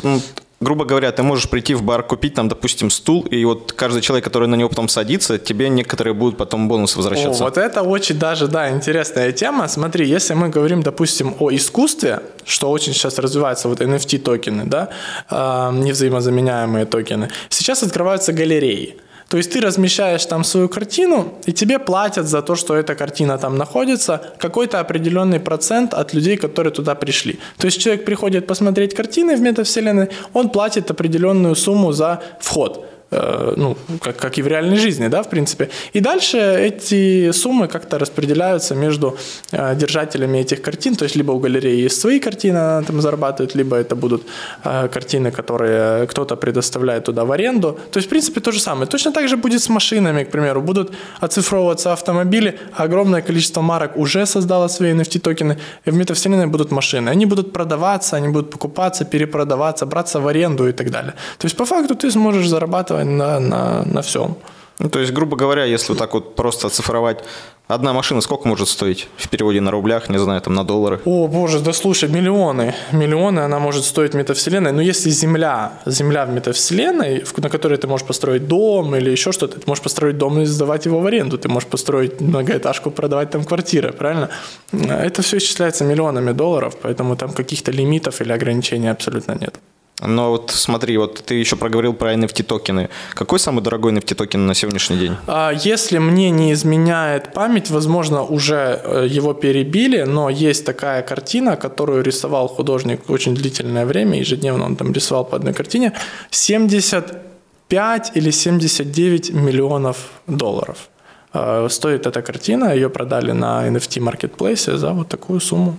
грубо 0.64 0.84
говоря, 0.84 1.12
ты 1.12 1.22
можешь 1.22 1.48
прийти 1.48 1.74
в 1.74 1.82
бар, 1.82 2.02
купить 2.02 2.34
там, 2.34 2.48
допустим, 2.48 2.90
стул, 2.90 3.22
и 3.30 3.44
вот 3.44 3.72
каждый 3.72 4.00
человек, 4.02 4.24
который 4.24 4.48
на 4.48 4.56
него 4.56 4.68
потом 4.68 4.88
садится, 4.88 5.38
тебе 5.38 5.68
некоторые 5.68 6.14
будут 6.14 6.36
потом 6.36 6.68
бонусы 6.68 6.96
возвращаться. 6.96 7.44
О, 7.44 7.46
вот 7.46 7.58
это 7.58 7.82
очень 7.82 8.18
даже, 8.18 8.48
да, 8.48 8.70
интересная 8.70 9.32
тема. 9.32 9.68
Смотри, 9.68 10.08
если 10.08 10.34
мы 10.34 10.48
говорим, 10.48 10.82
допустим, 10.82 11.34
о 11.38 11.50
искусстве, 11.50 12.20
что 12.44 12.70
очень 12.70 12.94
сейчас 12.94 13.18
развивается, 13.18 13.68
вот 13.68 13.80
NFT-токены, 13.80 14.64
да, 14.64 14.88
э, 15.30 15.70
невзаимозаменяемые 15.72 16.86
токены, 16.86 17.28
сейчас 17.50 17.82
открываются 17.82 18.32
галереи. 18.32 18.96
То 19.28 19.36
есть 19.36 19.52
ты 19.52 19.60
размещаешь 19.60 20.26
там 20.26 20.44
свою 20.44 20.68
картину, 20.68 21.34
и 21.46 21.52
тебе 21.52 21.78
платят 21.78 22.26
за 22.26 22.42
то, 22.42 22.54
что 22.56 22.74
эта 22.74 22.94
картина 22.94 23.38
там 23.38 23.56
находится, 23.56 24.20
какой-то 24.38 24.80
определенный 24.80 25.40
процент 25.40 25.94
от 25.94 26.14
людей, 26.14 26.36
которые 26.36 26.72
туда 26.72 26.94
пришли. 26.94 27.38
То 27.58 27.66
есть 27.66 27.80
человек 27.80 28.04
приходит 28.04 28.46
посмотреть 28.46 28.94
картины 28.94 29.36
в 29.36 29.40
метавселенной, 29.40 30.08
он 30.32 30.50
платит 30.50 30.90
определенную 30.90 31.54
сумму 31.54 31.92
за 31.92 32.22
вход. 32.40 32.86
Э, 33.10 33.54
ну, 33.56 33.76
как, 34.00 34.16
как 34.16 34.38
и 34.38 34.42
в 34.42 34.46
реальной 34.46 34.76
жизни, 34.76 35.08
да, 35.08 35.22
в 35.22 35.28
принципе. 35.28 35.68
И 35.92 36.00
дальше 36.00 36.38
эти 36.38 37.32
суммы 37.32 37.68
как-то 37.68 37.98
распределяются 37.98 38.74
между 38.74 39.16
э, 39.52 39.76
держателями 39.76 40.38
этих 40.38 40.62
картин, 40.62 40.96
то 40.96 41.04
есть 41.04 41.16
либо 41.16 41.32
у 41.32 41.38
галереи 41.38 41.84
есть 41.84 42.00
свои 42.00 42.18
картины, 42.18 42.58
она 42.58 42.82
там 42.82 43.00
зарабатывает, 43.00 43.54
либо 43.54 43.76
это 43.76 43.94
будут 43.94 44.22
э, 44.64 44.88
картины, 44.88 45.30
которые 45.30 46.06
кто-то 46.06 46.36
предоставляет 46.36 47.04
туда 47.04 47.24
в 47.24 47.30
аренду. 47.32 47.78
То 47.90 47.98
есть, 47.98 48.06
в 48.06 48.10
принципе, 48.10 48.40
то 48.40 48.52
же 48.52 48.60
самое. 48.60 48.86
Точно 48.86 49.12
так 49.12 49.28
же 49.28 49.36
будет 49.36 49.62
с 49.62 49.68
машинами, 49.68 50.24
к 50.24 50.30
примеру. 50.30 50.62
Будут 50.62 50.92
оцифровываться 51.20 51.92
автомобили, 51.92 52.58
огромное 52.72 53.22
количество 53.22 53.62
марок 53.62 53.96
уже 53.96 54.26
создало 54.26 54.68
свои 54.68 54.92
NFT-токены, 54.92 55.56
и 55.86 55.90
в 55.90 55.94
метавселенной 55.94 56.46
будут 56.46 56.72
машины. 56.72 57.10
Они 57.10 57.26
будут 57.26 57.52
продаваться, 57.52 58.16
они 58.16 58.28
будут 58.28 58.50
покупаться, 58.50 59.04
перепродаваться, 59.04 59.86
браться 59.86 60.20
в 60.20 60.26
аренду 60.26 60.68
и 60.68 60.72
так 60.72 60.90
далее. 60.90 61.12
То 61.38 61.46
есть, 61.46 61.56
по 61.56 61.64
факту, 61.64 61.94
ты 61.94 62.10
сможешь 62.10 62.48
зарабатывать 62.48 62.93
на, 63.02 63.40
на, 63.40 63.82
на 63.84 64.02
всем. 64.02 64.36
Ну, 64.78 64.88
то 64.88 65.00
есть, 65.00 65.12
грубо 65.12 65.36
говоря, 65.36 65.64
если 65.64 65.92
вот 65.92 65.98
так 65.98 66.14
вот 66.14 66.36
просто 66.36 66.66
оцифровать 66.66 67.24
Одна 67.66 67.94
машина 67.94 68.20
сколько 68.20 68.46
может 68.46 68.68
стоить 68.68 69.08
в 69.16 69.26
переводе 69.30 69.62
на 69.62 69.70
рублях, 69.70 70.10
не 70.10 70.18
знаю, 70.18 70.38
там 70.42 70.52
на 70.52 70.64
доллары? 70.64 71.00
О, 71.06 71.26
боже, 71.28 71.60
да 71.60 71.72
слушай, 71.72 72.10
миллионы. 72.10 72.74
Миллионы 72.92 73.40
она 73.40 73.58
может 73.58 73.84
стоить 73.84 74.12
метавселенной. 74.12 74.72
Но 74.72 74.82
если 74.82 75.08
Земля, 75.08 75.72
Земля 75.86 76.26
в 76.26 76.30
метавселенной, 76.30 77.24
на 77.38 77.48
которой 77.48 77.78
ты 77.78 77.86
можешь 77.86 78.06
построить 78.06 78.46
дом 78.48 78.94
или 78.94 79.10
еще 79.10 79.32
что-то, 79.32 79.58
ты 79.60 79.66
можешь 79.66 79.82
построить 79.82 80.18
дом 80.18 80.42
и 80.42 80.44
сдавать 80.44 80.84
его 80.84 81.00
в 81.00 81.06
аренду, 81.06 81.38
ты 81.38 81.48
можешь 81.48 81.68
построить 81.68 82.20
многоэтажку, 82.20 82.90
продавать 82.90 83.30
там 83.30 83.44
квартиры, 83.44 83.92
правильно? 83.92 84.28
Это 84.72 85.22
все 85.22 85.38
исчисляется 85.38 85.84
миллионами 85.84 86.32
долларов, 86.32 86.76
поэтому 86.82 87.16
там 87.16 87.32
каких-то 87.32 87.70
лимитов 87.70 88.20
или 88.20 88.32
ограничений 88.32 88.88
абсолютно 88.88 89.38
нет. 89.40 89.58
Но 90.00 90.30
вот 90.30 90.50
смотри, 90.50 90.98
вот 90.98 91.22
ты 91.24 91.34
еще 91.34 91.56
проговорил 91.56 91.94
про 91.94 92.14
NFT 92.14 92.42
токены. 92.42 92.88
Какой 93.14 93.38
самый 93.38 93.62
дорогой 93.62 93.92
NFT 93.92 94.14
токен 94.14 94.46
на 94.46 94.54
сегодняшний 94.54 94.98
день? 94.98 95.16
А, 95.26 95.52
если 95.52 95.98
мне 95.98 96.30
не 96.30 96.52
изменяет 96.52 97.32
память, 97.32 97.70
возможно, 97.70 98.22
уже 98.22 98.80
э, 98.82 99.06
его 99.08 99.34
перебили, 99.34 100.02
но 100.02 100.30
есть 100.30 100.64
такая 100.66 101.02
картина, 101.02 101.56
которую 101.56 102.02
рисовал 102.02 102.48
художник 102.48 103.08
очень 103.08 103.34
длительное 103.34 103.86
время, 103.86 104.18
ежедневно 104.18 104.64
он 104.64 104.76
там 104.76 104.92
рисовал 104.92 105.24
по 105.24 105.36
одной 105.36 105.54
картине, 105.54 105.92
75 106.30 108.12
или 108.16 108.30
79 108.30 109.30
миллионов 109.30 109.96
долларов. 110.26 110.88
А, 111.32 111.68
стоит 111.68 112.06
эта 112.06 112.20
картина, 112.20 112.74
ее 112.74 112.88
продали 112.88 113.32
на 113.32 113.68
NFT 113.68 114.00
маркетплейсе 114.00 114.76
за 114.76 114.92
вот 114.92 115.08
такую 115.08 115.40
сумму. 115.40 115.76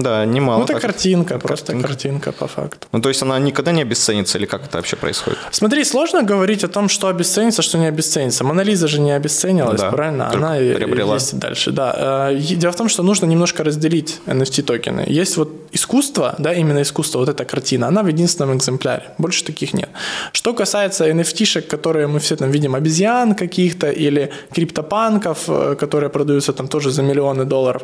Да, 0.00 0.24
немало. 0.24 0.58
Ну, 0.58 0.64
это 0.64 0.72
так. 0.72 0.82
картинка, 0.82 1.38
просто 1.38 1.72
картинка. 1.72 1.88
картинка 1.88 2.32
по 2.32 2.46
факту. 2.46 2.86
Ну, 2.92 3.00
то 3.00 3.08
есть 3.08 3.22
она 3.22 3.38
никогда 3.38 3.72
не 3.72 3.82
обесценится 3.82 4.38
или 4.38 4.46
как 4.46 4.64
это 4.64 4.78
вообще 4.78 4.96
происходит? 4.96 5.38
Смотри, 5.50 5.84
сложно 5.84 6.22
говорить 6.22 6.64
о 6.64 6.68
том, 6.68 6.88
что 6.88 7.08
обесценится, 7.08 7.62
что 7.62 7.78
не 7.78 7.86
обесценится. 7.86 8.44
Монолиза 8.44 8.88
же 8.88 9.00
не 9.00 9.12
обесценилась, 9.12 9.80
да, 9.80 9.90
правильно? 9.90 10.30
Она 10.30 10.54
приобрела. 10.54 11.14
есть 11.14 11.38
дальше, 11.38 11.70
да. 11.70 12.30
Э, 12.30 12.36
дело 12.36 12.72
в 12.72 12.76
том, 12.76 12.88
что 12.88 13.02
нужно 13.02 13.26
немножко 13.26 13.64
разделить 13.64 14.20
NFT-токены. 14.26 15.04
Есть 15.08 15.36
вот 15.36 15.50
искусство, 15.72 16.34
да, 16.38 16.52
именно 16.54 16.80
искусство, 16.80 17.18
вот 17.18 17.28
эта 17.28 17.44
картина, 17.44 17.88
она 17.88 18.02
в 18.02 18.08
единственном 18.08 18.56
экземпляре. 18.56 19.02
Больше 19.18 19.44
таких 19.44 19.74
нет. 19.74 19.88
Что 20.32 20.54
касается 20.54 21.08
NFT-шек, 21.10 21.66
которые 21.66 22.06
мы 22.06 22.18
все 22.18 22.36
там 22.36 22.50
видим, 22.50 22.74
обезьян 22.74 23.34
каких-то 23.34 23.90
или 23.90 24.30
криптопанков, 24.54 25.48
э, 25.48 25.76
которые 25.78 26.08
продаются 26.08 26.52
там 26.52 26.68
тоже 26.68 26.90
за 26.90 27.02
миллионы 27.02 27.44
долларов, 27.44 27.82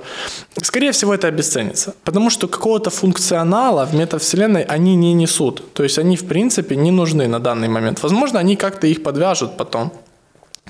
скорее 0.63 0.93
всего, 0.93 1.15
это 1.15 1.29
обесценится. 1.29 1.95
Потому 2.05 2.31
что 2.31 2.49
какого-то 2.49 2.91
функционала 2.91 3.85
в 3.85 3.95
метавселенной 3.95 4.63
они 4.63 4.97
не 4.97 5.13
несут. 5.15 5.63
То 5.75 5.83
есть 5.83 5.99
они, 5.99 6.17
в 6.17 6.27
принципе, 6.27 6.77
не 6.77 6.91
нужны 6.91 7.29
на 7.29 7.39
данный 7.39 7.69
момент. 7.69 8.03
Возможно, 8.03 8.41
они 8.41 8.57
как-то 8.57 8.87
их 8.87 9.03
подвяжут 9.03 9.57
потом. 9.57 9.93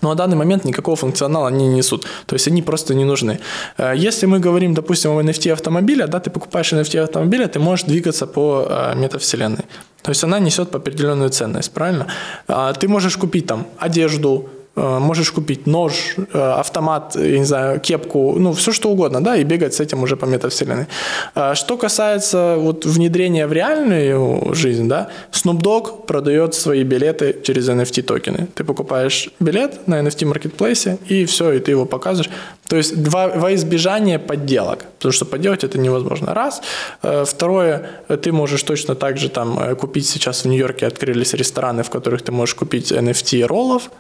Но 0.02 0.10
на 0.10 0.14
данный 0.14 0.36
момент 0.36 0.64
никакого 0.64 0.96
функционала 0.96 1.48
они 1.48 1.66
не 1.66 1.76
несут. 1.76 2.06
То 2.26 2.34
есть 2.34 2.48
они 2.48 2.62
просто 2.62 2.94
не 2.94 3.04
нужны. 3.04 3.40
Э, 3.76 3.94
если 3.96 4.26
мы 4.26 4.38
говорим, 4.40 4.74
допустим, 4.74 5.10
о 5.10 5.22
NFT 5.22 5.52
автомобиля, 5.52 6.06
да, 6.06 6.20
ты 6.20 6.30
покупаешь 6.30 6.72
NFT 6.72 6.98
автомобиля, 6.98 7.46
ты 7.46 7.58
можешь 7.58 7.86
двигаться 7.86 8.26
по 8.26 8.66
э, 8.68 8.94
метавселенной. 8.96 9.64
То 10.02 10.10
есть 10.10 10.24
она 10.24 10.38
несет 10.38 10.74
определенную 10.74 11.30
ценность, 11.30 11.72
правильно? 11.72 12.06
А 12.46 12.72
ты 12.72 12.88
можешь 12.88 13.16
купить 13.16 13.46
там 13.46 13.66
одежду, 13.78 14.48
можешь 14.78 15.32
купить 15.32 15.66
нож, 15.66 16.14
э, 16.32 16.38
автомат, 16.38 17.16
я 17.16 17.38
не 17.38 17.44
знаю, 17.44 17.80
кепку, 17.80 18.38
ну, 18.38 18.52
все 18.52 18.72
что 18.72 18.90
угодно, 18.90 19.22
да, 19.22 19.36
и 19.36 19.44
бегать 19.44 19.74
с 19.74 19.80
этим 19.80 20.02
уже 20.02 20.16
по 20.16 20.26
метавселенной. 20.26 20.86
А 21.34 21.54
что 21.54 21.76
касается 21.76 22.56
вот 22.58 22.86
внедрения 22.86 23.46
в 23.46 23.52
реальную 23.52 24.54
жизнь, 24.54 24.88
да, 24.88 25.08
Snoop 25.32 25.60
Dogg 25.60 26.06
продает 26.06 26.54
свои 26.54 26.84
билеты 26.84 27.36
через 27.42 27.68
NFT 27.68 28.02
токены. 28.02 28.46
Ты 28.54 28.64
покупаешь 28.64 29.30
билет 29.40 29.88
на 29.88 30.00
NFT 30.00 30.26
маркетплейсе, 30.26 30.98
и 31.10 31.24
все, 31.24 31.52
и 31.52 31.58
ты 31.58 31.72
его 31.72 31.86
показываешь. 31.86 32.30
То 32.68 32.76
есть 32.76 33.02
два, 33.02 33.28
во 33.28 33.54
избежание 33.54 34.18
подделок, 34.18 34.84
потому 34.98 35.12
что 35.12 35.24
подделать 35.24 35.64
это 35.64 35.78
невозможно. 35.78 36.34
Раз. 36.34 36.62
Э, 37.02 37.24
второе, 37.24 37.90
ты 38.22 38.32
можешь 38.32 38.62
точно 38.62 38.94
так 38.94 39.18
же 39.18 39.28
там 39.28 39.76
купить 39.76 40.06
сейчас 40.06 40.44
в 40.44 40.48
Нью-Йорке 40.48 40.86
открылись 40.86 41.34
рестораны, 41.34 41.82
в 41.82 41.90
которых 41.90 42.22
ты 42.22 42.32
можешь 42.32 42.54
купить 42.54 42.92
NFT 42.92 43.46
роллов, 43.46 43.90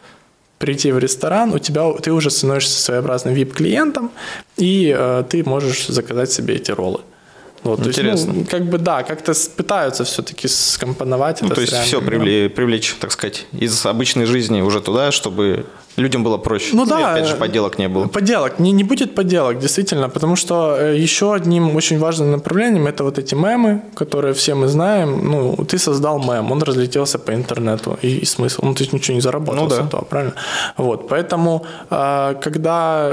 прийти 0.58 0.92
в 0.92 0.98
ресторан, 0.98 1.54
у 1.54 1.58
тебя 1.58 1.92
ты 2.02 2.12
уже 2.12 2.30
становишься 2.30 2.80
своеобразным 2.80 3.34
VIP-клиентом, 3.34 4.10
и 4.56 4.94
э, 4.96 5.24
ты 5.28 5.44
можешь 5.44 5.86
заказать 5.86 6.32
себе 6.32 6.56
эти 6.56 6.70
роллы. 6.70 7.00
Вот, 7.62 7.80
Интересно. 7.80 8.32
То 8.32 8.38
есть, 8.38 8.52
ну, 8.52 8.58
как 8.58 8.68
бы 8.68 8.78
да, 8.78 9.02
как-то 9.02 9.32
пытаются 9.56 10.04
все-таки 10.04 10.48
скомпоновать. 10.48 11.42
Ну, 11.42 11.48
то 11.48 11.60
есть 11.60 11.72
все 11.72 12.00
привлечь, 12.00 12.94
так 13.00 13.12
сказать, 13.12 13.46
из 13.52 13.84
обычной 13.84 14.26
жизни 14.26 14.60
уже 14.60 14.80
туда, 14.80 15.10
чтобы 15.10 15.66
людям 15.98 16.24
было 16.24 16.38
проще. 16.38 16.74
Ну, 16.74 16.84
ну 16.84 16.90
да. 16.90 17.12
опять 17.12 17.26
же, 17.26 17.36
подделок 17.36 17.78
не 17.78 17.88
было. 17.88 18.06
Подделок. 18.06 18.58
Не, 18.58 18.72
не 18.72 18.84
будет 18.84 19.14
подделок, 19.14 19.58
действительно, 19.58 20.08
потому 20.08 20.36
что 20.36 20.76
э, 20.78 20.96
еще 20.96 21.34
одним 21.34 21.76
очень 21.76 21.98
важным 21.98 22.30
направлением 22.30 22.86
это 22.86 23.04
вот 23.04 23.18
эти 23.18 23.34
мемы, 23.34 23.82
которые 23.94 24.32
все 24.32 24.54
мы 24.54 24.68
знаем. 24.68 25.30
Ну, 25.30 25.56
ты 25.64 25.78
создал 25.78 26.18
мем, 26.18 26.52
он 26.52 26.62
разлетелся 26.62 27.18
по 27.18 27.32
интернету. 27.32 27.98
И, 28.02 28.18
и 28.18 28.24
смысл? 28.24 28.64
Ну, 28.64 28.74
ты 28.74 28.88
ничего 28.92 29.14
не 29.14 29.20
заработал 29.20 29.64
ну, 29.64 29.68
да. 29.68 29.76
с 29.76 29.86
этого, 29.86 30.04
правильно? 30.04 30.34
Вот, 30.76 31.08
поэтому, 31.08 31.64
э, 31.90 32.34
когда 32.40 33.12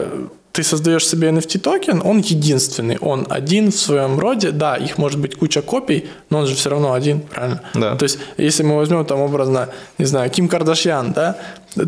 ты 0.55 0.63
создаешь 0.63 1.05
себе 1.05 1.27
NFT 1.29 1.59
токен, 1.59 2.01
он 2.05 2.19
единственный, 2.19 2.97
он 3.01 3.27
один 3.29 3.71
в 3.71 3.75
своем 3.75 4.19
роде, 4.19 4.51
да, 4.51 4.77
их 4.77 4.97
может 4.97 5.19
быть 5.19 5.35
куча 5.35 5.61
копий, 5.61 6.05
но 6.29 6.39
он 6.39 6.47
же 6.47 6.55
все 6.55 6.69
равно 6.69 6.93
один, 6.93 7.19
правильно? 7.19 7.61
Да. 7.73 7.95
То 7.95 8.03
есть, 8.03 8.19
если 8.37 8.63
мы 8.63 8.77
возьмем 8.77 9.05
там 9.05 9.19
образно, 9.19 9.67
не 9.97 10.05
знаю, 10.05 10.29
Ким 10.31 10.47
Кардашьян, 10.47 11.11
да, 11.11 11.35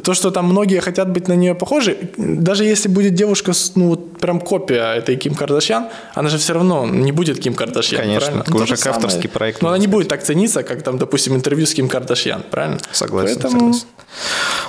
то, 0.04 0.14
что 0.14 0.32
там 0.32 0.46
многие 0.46 0.80
хотят 0.80 1.10
быть 1.10 1.28
на 1.28 1.34
нее 1.34 1.56
похожи, 1.56 1.98
даже 2.18 2.66
если 2.66 2.90
будет 2.90 3.14
девушка, 3.14 3.54
ну, 3.76 3.90
вот 3.90 4.18
прям 4.20 4.40
копия 4.40 4.96
этой 4.96 5.16
Ким 5.16 5.34
Кардашьян, 5.34 5.88
она 6.14 6.30
же 6.30 6.38
все 6.38 6.54
равно 6.54 6.86
не 6.86 7.12
будет 7.12 7.40
Ким 7.40 7.54
Кардашьян, 7.54 8.02
Конечно, 8.02 8.44
правильно? 8.44 8.64
уже 8.64 8.76
как 8.76 8.88
авторский 8.88 9.30
проект. 9.30 9.62
Но 9.62 9.70
она 9.70 9.78
не 9.78 9.88
будет 9.88 10.08
так 10.08 10.24
цениться, 10.24 10.64
как 10.64 10.84
там, 10.84 10.98
допустим, 10.98 11.36
интервью 11.36 11.66
с 11.66 11.74
Ким 11.74 11.88
Кардашьян, 11.88 12.44
правильно? 12.50 12.80
Согласен, 12.92 13.40
Поэтому... 13.42 13.74
согласен. 13.74 13.88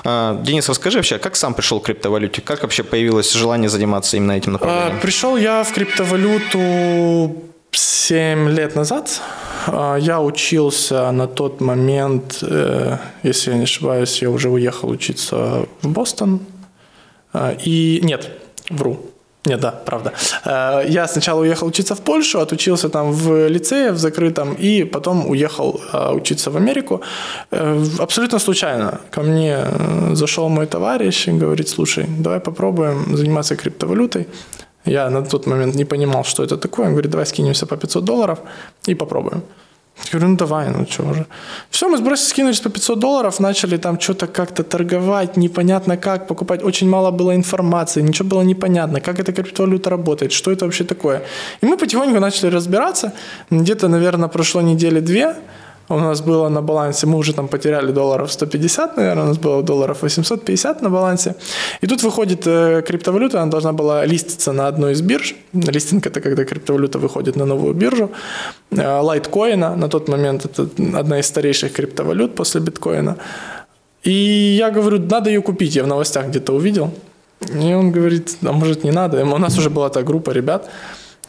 А, 0.05 0.41
Денис, 0.43 0.69
расскажи 0.69 0.99
вообще, 0.99 1.19
как 1.19 1.37
сам 1.37 1.55
пришел 1.55 1.81
к 1.81 1.87
криптовалюте? 1.87 2.41
Как 2.43 2.63
вообще 2.63 2.83
появилось 2.83 3.33
желание 3.33 3.69
заниматься 3.69 4.17
именно 4.17 4.33
этим 4.33 4.53
направлением? 4.53 4.97
А, 4.97 5.01
пришел 5.01 5.37
я 5.37 5.65
в 5.65 5.73
криптовалюту 5.73 7.48
7 7.79 8.49
лет 8.49 8.75
назад. 8.75 9.21
А, 9.67 9.97
я 9.97 10.21
учился 10.21 11.13
на 11.13 11.27
тот 11.27 11.61
момент, 11.61 12.39
э, 12.43 12.97
если 13.23 13.53
я 13.53 13.57
не 13.57 13.65
ошибаюсь, 13.65 14.23
я 14.23 14.31
уже 14.31 14.49
уехал 14.49 14.91
учиться 14.91 15.67
в 15.83 15.89
Бостон. 15.89 16.41
А, 17.33 17.55
и 17.67 18.01
нет, 18.03 18.31
вру. 18.71 18.99
Нет, 19.45 19.61
да, 19.61 19.71
правда. 19.71 20.13
А, 20.45 20.83
я 20.83 21.07
сначала 21.07 21.41
уехал 21.41 21.69
учиться 21.69 21.95
в 21.95 22.01
Польшу, 22.01 22.41
отучился 22.41 22.89
там 22.89 23.13
в 23.13 23.49
лицее, 23.49 23.93
в 23.93 23.99
закрытом, 23.99 24.55
и 24.55 24.85
потом 24.85 25.31
уехал 25.31 25.81
учиться 26.15 26.51
в 26.51 26.57
Америку. 26.57 27.01
Э, 27.53 27.85
абсолютно 27.99 28.39
случайно 28.41 29.01
ко 29.11 29.23
мне 29.23 29.57
э, 29.57 30.15
зашел 30.15 30.49
мой 30.49 30.67
товарищ 30.67 31.29
и 31.29 31.33
говорит, 31.33 31.69
слушай, 31.69 32.07
давай 32.19 32.41
попробуем 32.41 33.17
заниматься 33.17 33.55
криптовалютой. 33.55 34.27
Я 34.89 35.11
на 35.11 35.23
тот 35.23 35.47
момент 35.47 35.75
не 35.75 35.85
понимал, 35.85 36.25
что 36.25 36.43
это 36.43 36.57
такое. 36.57 36.87
Он 36.87 36.93
говорит, 36.93 37.11
давай 37.11 37.27
скинемся 37.27 37.67
по 37.67 37.77
500 37.77 38.05
долларов 38.05 38.39
и 38.89 38.95
попробуем. 38.95 39.43
Я 40.05 40.11
говорю, 40.13 40.29
ну 40.29 40.37
давай, 40.37 40.69
ну 40.71 40.87
что 40.91 41.03
уже. 41.03 41.27
Все, 41.71 41.89
мы 41.89 41.99
сбросили, 41.99 42.29
скинулись 42.29 42.61
по 42.61 42.71
500 42.71 42.99
долларов, 42.99 43.41
начали 43.41 43.77
там 43.79 43.99
что-то 44.01 44.27
как-то 44.27 44.63
торговать, 44.63 45.37
непонятно 45.37 45.97
как, 45.97 46.29
покупать. 46.29 46.63
Очень 46.63 46.89
мало 46.89 47.11
было 47.11 47.35
информации, 47.35 48.03
ничего 48.03 48.29
было 48.29 48.43
непонятно, 48.43 49.01
как 49.01 49.19
эта 49.19 49.33
криптовалюта 49.33 49.91
работает, 49.91 50.33
что 50.33 50.51
это 50.51 50.65
вообще 50.65 50.85
такое. 50.85 51.23
И 51.63 51.67
мы 51.67 51.77
потихоньку 51.77 52.21
начали 52.21 52.51
разбираться. 52.51 53.13
Где-то, 53.51 53.89
наверное, 53.89 54.29
прошло 54.29 54.63
недели 54.63 55.01
две, 55.01 55.35
у 55.89 56.01
нас 56.01 56.21
было 56.21 56.49
на 56.49 56.63
балансе, 56.63 57.07
мы 57.07 57.19
уже 57.19 57.33
там 57.33 57.49
потеряли 57.49 57.93
долларов 57.93 58.31
150, 58.31 58.97
наверное, 58.97 59.25
у 59.25 59.27
нас 59.29 59.39
было 59.39 59.63
долларов 59.63 60.03
850 60.03 60.83
на 60.83 60.91
балансе. 60.91 61.35
И 61.81 61.87
тут 61.87 62.03
выходит 62.03 62.47
э, 62.47 62.83
криптовалюта, 62.87 63.43
она 63.43 63.51
должна 63.51 63.73
была 63.73 64.07
листиться 64.07 64.53
на 64.53 64.69
одной 64.69 64.93
из 64.93 65.01
бирж. 65.01 65.35
Листинг– 65.53 66.07
это 66.07 66.21
когда 66.21 66.45
криптовалюта 66.45 66.99
выходит 66.99 67.37
на 67.37 67.47
новую 67.47 67.75
биржу. 67.75 68.11
Э, 68.71 69.01
лайткоина 69.01 69.77
на 69.77 69.89
тот 69.89 70.09
момент– 70.09 70.45
это 70.45 70.69
одна 70.99 71.19
из 71.19 71.27
старейших 71.27 71.73
криптовалют 71.73 72.35
после 72.35 72.61
биткоина. 72.61 73.17
И 74.05 74.57
я 74.59 74.71
говорю, 74.71 74.99
надо 74.99 75.31
ее 75.31 75.43
купить, 75.43 75.77
я 75.77 75.85
в 75.85 75.87
новостях 75.87 76.27
где-то 76.27 76.55
увидел. 76.55 76.91
И 77.41 77.75
он 77.75 77.93
говорит, 77.93 78.37
а 78.43 78.53
может 78.53 78.85
не 78.85 78.91
надо. 78.91 79.25
У 79.25 79.39
нас 79.39 79.59
уже 79.59 79.71
была 79.71 79.89
та 79.89 80.03
группа 80.03 80.33
ребят. 80.33 80.69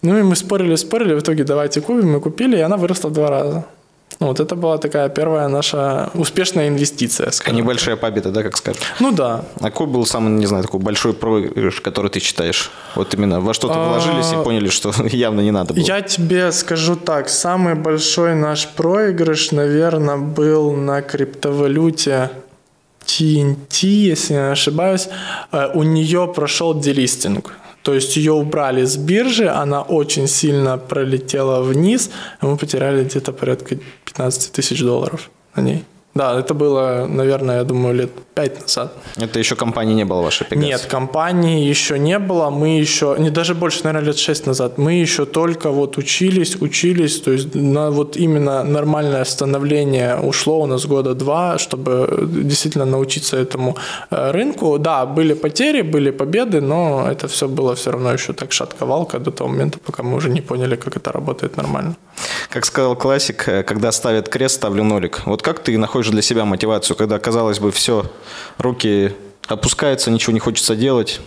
Ну 0.01 0.17
и 0.17 0.23
мы 0.23 0.35
спорили, 0.35 0.75
спорили, 0.75 1.13
в 1.13 1.19
итоге 1.19 1.43
давайте 1.43 1.81
купим, 1.81 2.11
мы 2.11 2.19
купили, 2.21 2.57
и 2.57 2.61
она 2.61 2.77
выросла 2.77 3.09
в 3.09 3.13
два 3.13 3.29
раза. 3.29 3.65
Ну, 4.19 4.27
вот 4.27 4.39
это 4.39 4.55
была 4.55 4.77
такая 4.77 5.07
первая 5.07 5.47
наша 5.47 6.09
успешная 6.13 6.67
инвестиция. 6.67 7.31
Скажем. 7.31 7.55
Небольшая 7.55 7.95
победа, 7.95 8.31
да, 8.31 8.43
как 8.43 8.57
скажешь? 8.57 8.81
Ну 8.99 9.11
да. 9.11 9.45
А 9.61 9.63
какой 9.63 9.87
был 9.87 10.05
самый, 10.05 10.31
не 10.31 10.45
знаю, 10.45 10.63
такой 10.63 10.79
большой 10.81 11.13
проигрыш, 11.13 11.79
который 11.79 12.09
ты 12.11 12.19
читаешь? 12.19 12.69
Вот 12.95 13.13
именно 13.13 13.39
во 13.39 13.53
что-то 13.53 13.79
вложились 13.79 14.33
и 14.33 14.43
поняли, 14.43 14.69
что 14.69 14.91
явно 15.05 15.41
не 15.41 15.51
надо 15.51 15.73
было. 15.73 15.83
Я 15.83 16.01
тебе 16.01 16.51
скажу 16.51 16.95
так, 16.95 17.29
самый 17.29 17.75
большой 17.75 18.35
наш 18.35 18.67
проигрыш, 18.67 19.51
наверное, 19.51 20.17
был 20.17 20.73
на 20.73 21.01
криптовалюте 21.01 22.29
TNT, 23.05 23.87
если 23.87 24.33
я 24.33 24.47
не 24.47 24.51
ошибаюсь. 24.51 25.07
Э, 25.51 25.69
у 25.73 25.83
нее 25.83 26.31
прошел 26.35 26.77
делистинг. 26.77 27.53
То 27.83 27.93
есть 27.93 28.17
ее 28.17 28.33
убрали 28.33 28.85
с 28.85 28.97
биржи, 28.97 29.47
она 29.47 29.81
очень 29.81 30.27
сильно 30.27 30.77
пролетела 30.77 31.61
вниз, 31.61 32.11
и 32.41 32.45
мы 32.45 32.57
потеряли 32.57 33.03
где-то 33.03 33.31
порядка 33.31 33.77
15 34.05 34.51
тысяч 34.51 34.81
долларов 34.81 35.29
на 35.55 35.61
ней. 35.61 35.83
Да, 36.19 36.37
это 36.37 36.53
было, 36.53 37.07
наверное, 37.07 37.59
я 37.59 37.63
думаю, 37.63 37.95
лет 37.95 38.09
пять 38.35 38.61
назад. 38.61 38.91
Это 39.15 39.39
еще 39.39 39.55
компании 39.55 39.95
не 39.95 40.05
было 40.05 40.21
вашей 40.21 40.47
Pegasus? 40.47 40.65
Нет, 40.65 40.85
компании 40.91 41.69
еще 41.69 41.97
не 41.97 42.19
было. 42.19 42.49
Мы 42.49 42.81
еще, 42.81 43.15
не 43.19 43.29
даже 43.29 43.53
больше, 43.53 43.83
наверное, 43.83 44.07
лет 44.07 44.17
шесть 44.17 44.47
назад. 44.47 44.77
Мы 44.77 45.01
еще 45.01 45.25
только 45.25 45.71
вот 45.71 45.97
учились, 45.97 46.61
учились. 46.61 47.21
То 47.21 47.31
есть 47.31 47.55
на 47.55 47.89
вот 47.89 48.17
именно 48.17 48.63
нормальное 48.63 49.23
становление 49.23 50.17
ушло 50.17 50.59
у 50.59 50.65
нас 50.65 50.85
года 50.85 51.13
два, 51.13 51.57
чтобы 51.57 52.27
действительно 52.43 52.85
научиться 52.85 53.37
этому 53.37 53.77
э, 54.11 54.31
рынку. 54.31 54.77
Да, 54.77 55.05
были 55.05 55.35
потери, 55.35 55.83
были 55.83 56.11
победы, 56.11 56.59
но 56.59 57.07
это 57.09 57.27
все 57.27 57.47
было 57.47 57.75
все 57.75 57.91
равно 57.91 58.11
еще 58.11 58.33
так 58.33 58.51
шатковалка 58.51 59.19
до 59.19 59.31
того 59.31 59.49
момента, 59.49 59.79
пока 59.85 60.03
мы 60.03 60.17
уже 60.17 60.29
не 60.29 60.41
поняли, 60.41 60.75
как 60.75 60.97
это 60.97 61.11
работает 61.13 61.57
нормально. 61.57 61.95
Как 62.49 62.65
сказал 62.65 62.95
классик, 62.95 63.47
э, 63.47 63.63
когда 63.63 63.91
ставят 63.91 64.27
крест, 64.27 64.55
ставлю 64.55 64.83
нолик. 64.83 65.21
Вот 65.25 65.41
как 65.41 65.59
ты 65.59 65.77
находишь 65.77 66.09
для 66.11 66.21
себя 66.21 66.45
мотивацию, 66.45 66.97
когда, 66.97 67.19
казалось 67.19 67.59
бы, 67.59 67.71
все, 67.71 68.05
руки 68.57 69.13
опускаются, 69.47 70.09
ничего 70.11 70.33
не 70.33 70.39
хочется 70.39 70.75
делать? 70.75 71.21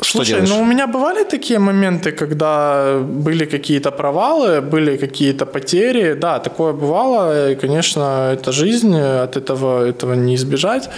Что 0.00 0.18
Слушай, 0.18 0.28
делаешь? 0.28 0.48
ну 0.48 0.62
у 0.62 0.64
меня 0.64 0.86
бывали 0.86 1.24
такие 1.24 1.58
моменты, 1.58 2.12
когда 2.12 2.98
были 2.98 3.44
какие-то 3.44 3.90
провалы, 3.90 4.62
были 4.62 4.96
какие-то 4.96 5.44
потери. 5.44 6.14
Да, 6.14 6.38
такое 6.38 6.72
бывало. 6.72 7.50
И, 7.50 7.54
конечно, 7.54 8.30
это 8.32 8.50
жизнь, 8.52 8.96
от 8.98 9.36
этого, 9.36 9.86
этого 9.86 10.14
не 10.14 10.34
избежать. 10.34 10.88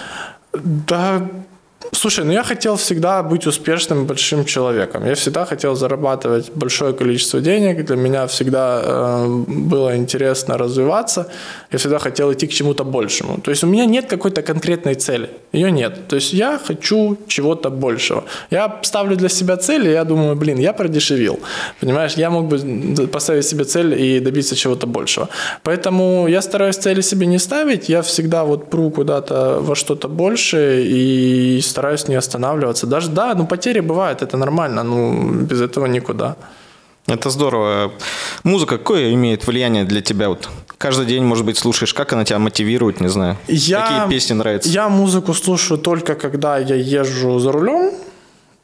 Да, 0.53 1.29
Слушай, 1.93 2.25
ну 2.25 2.33
я 2.33 2.43
хотел 2.43 2.77
всегда 2.77 3.23
быть 3.23 3.47
успешным 3.47 4.07
большим 4.07 4.45
человеком. 4.45 5.07
Я 5.07 5.15
всегда 5.15 5.45
хотел 5.45 5.75
зарабатывать 5.75 6.51
большое 6.55 6.93
количество 6.93 7.41
денег. 7.41 7.85
Для 7.85 7.97
меня 7.97 8.27
всегда 8.27 8.83
э, 8.85 9.27
было 9.47 9.97
интересно 9.97 10.59
развиваться. 10.59 11.27
Я 11.73 11.79
всегда 11.79 11.99
хотел 11.99 12.33
идти 12.33 12.47
к 12.47 12.53
чему-то 12.53 12.85
большему. 12.85 13.39
То 13.39 13.51
есть 13.51 13.65
у 13.65 13.67
меня 13.67 13.87
нет 13.87 14.07
какой-то 14.07 14.43
конкретной 14.43 14.95
цели. 14.95 15.29
Ее 15.53 15.71
нет. 15.71 16.09
То 16.09 16.17
есть 16.17 16.33
я 16.33 16.59
хочу 16.59 17.17
чего-то 17.27 17.71
большего. 17.71 18.25
Я 18.51 18.81
ставлю 18.83 19.17
для 19.17 19.29
себя 19.29 19.57
цель, 19.57 19.87
и 19.87 19.93
я 19.93 20.05
думаю, 20.05 20.37
блин, 20.37 20.59
я 20.59 20.73
продешевил. 20.73 21.39
Понимаешь, 21.81 22.15
я 22.15 22.31
мог 22.31 22.47
бы 22.47 23.07
поставить 23.07 23.45
себе 23.45 23.65
цель 23.65 23.95
и 23.95 24.21
добиться 24.21 24.57
чего-то 24.57 24.87
большего. 24.87 25.29
Поэтому 25.63 26.29
я 26.29 26.43
стараюсь 26.43 26.77
цели 26.77 27.03
себе 27.03 27.27
не 27.27 27.39
ставить. 27.39 27.89
Я 27.89 28.03
всегда 28.03 28.45
вот 28.45 28.71
пру 28.71 28.91
куда-то 28.91 29.59
во 29.61 29.75
что-то 29.75 30.09
большее 30.09 30.85
и 30.85 31.61
стараюсь 31.75 32.09
не 32.09 32.15
останавливаться. 32.19 32.87
Даже, 32.87 33.09
да, 33.09 33.35
ну 33.35 33.47
потери 33.47 33.81
бывают, 33.81 34.23
это 34.23 34.37
нормально, 34.37 34.85
ну 34.85 35.31
без 35.43 35.61
этого 35.61 35.87
никуда. 35.87 36.37
Это 37.09 37.31
здорово. 37.31 37.91
Музыка 38.45 38.79
какое 38.79 39.13
имеет 39.13 39.47
влияние 39.47 39.85
для 39.85 40.01
тебя? 40.01 40.29
Вот 40.29 40.49
каждый 40.79 41.07
день, 41.07 41.25
может 41.25 41.45
быть, 41.45 41.59
слушаешь, 41.59 41.93
как 41.93 42.13
она 42.13 42.25
тебя 42.25 42.39
мотивирует, 42.39 43.01
не 43.01 43.09
знаю. 43.09 43.37
Я, 43.49 43.81
Какие 43.81 44.09
песни 44.09 44.35
нравятся? 44.35 44.69
Я 44.69 44.89
музыку 44.89 45.35
слушаю 45.35 45.79
только 45.79 46.15
когда 46.15 46.59
я 46.59 46.77
езжу 46.77 47.39
за 47.41 47.53
рулем. 47.53 47.91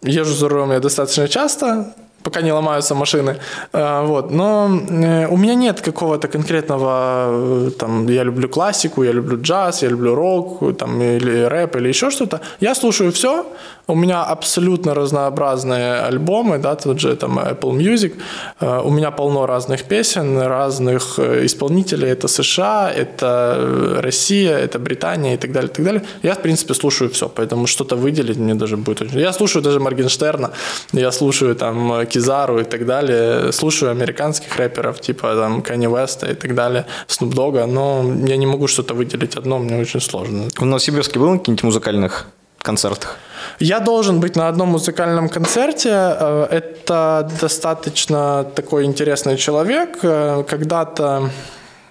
Езжу 0.03 0.35
за 0.35 0.49
рулем 0.49 0.73
я 0.73 0.81
достаточно 0.81 1.29
часто 1.29 1.95
пока 2.23 2.43
не 2.43 2.53
ломаются 2.53 2.95
машины. 2.95 3.37
Э, 3.73 4.05
вот. 4.05 4.31
Но 4.31 4.69
э, 4.69 5.27
у 5.29 5.37
меня 5.37 5.55
нет 5.55 5.81
какого-то 5.81 6.29
конкретного, 6.29 7.29
э, 7.69 7.71
там, 7.79 8.09
я 8.09 8.25
люблю 8.25 8.49
классику, 8.49 9.05
я 9.05 9.13
люблю 9.13 9.41
джаз, 9.41 9.83
я 9.83 9.89
люблю 9.89 10.15
рок, 10.15 10.77
там, 10.77 11.03
или 11.03 11.43
рэп, 11.49 11.77
или 11.77 11.89
еще 11.89 12.11
что-то. 12.11 12.41
Я 12.61 12.75
слушаю 12.75 13.11
все. 13.11 13.45
У 13.87 13.95
меня 13.95 14.23
абсолютно 14.23 14.95
разнообразные 14.95 16.07
альбомы, 16.09 16.59
да, 16.59 16.75
тот 16.77 17.01
же 17.01 17.17
там 17.17 17.39
Apple 17.39 17.77
Music. 17.77 18.13
У 18.61 18.91
меня 18.91 19.11
полно 19.11 19.47
разных 19.47 19.83
песен, 19.83 20.39
разных 20.39 21.19
исполнителей. 21.19 22.09
Это 22.09 22.29
США, 22.29 22.93
это 22.97 23.99
Россия, 24.01 24.57
это 24.59 24.79
Британия 24.79 25.35
и 25.35 25.37
так 25.37 25.51
далее, 25.51 25.71
и 25.71 25.75
так 25.75 25.85
далее. 25.85 26.03
Я, 26.23 26.35
в 26.35 26.39
принципе, 26.39 26.75
слушаю 26.75 27.11
все, 27.11 27.29
поэтому 27.29 27.67
что-то 27.67 27.97
выделить 27.97 28.37
мне 28.37 28.55
даже 28.55 28.77
будет 28.77 29.03
очень... 29.03 29.19
Я 29.19 29.33
слушаю 29.33 29.63
даже 29.63 29.81
Моргенштерна, 29.81 30.51
я 30.93 31.11
слушаю 31.11 31.57
там 31.57 32.07
Кизару 32.11 32.61
и 32.61 32.65
так 32.65 32.87
далее. 32.87 33.53
Слушаю 33.53 33.91
американских 33.91 34.57
рэперов, 34.57 35.01
типа 35.01 35.35
там 35.35 35.63
Кани 35.63 35.87
Веста 35.87 36.27
и 36.31 36.35
так 36.35 36.55
далее, 36.55 36.85
Snoop 37.09 37.33
Dogg, 37.33 37.67
но 37.67 38.05
я 38.27 38.37
не 38.37 38.47
могу 38.47 38.67
что-то 38.67 38.95
выделить 38.95 39.37
одно, 39.37 39.59
мне 39.59 39.81
очень 39.81 40.01
сложно. 40.01 40.49
В 40.57 40.65
Новосибирске 40.65 41.19
был 41.19 41.31
на 41.31 41.39
каких-нибудь 41.39 41.65
музыкальных 41.65 42.27
концертах? 42.63 43.17
Я 43.59 43.81
должен 43.81 44.21
быть 44.21 44.37
на 44.37 44.49
одном 44.49 44.69
музыкальном 44.69 45.29
концерте. 45.29 45.91
Э, 45.91 46.47
это 46.51 47.31
достаточно 47.41 48.45
такой 48.55 48.85
интересный 48.85 49.37
человек. 49.37 49.99
Э, 50.03 50.45
когда-то 50.49 51.31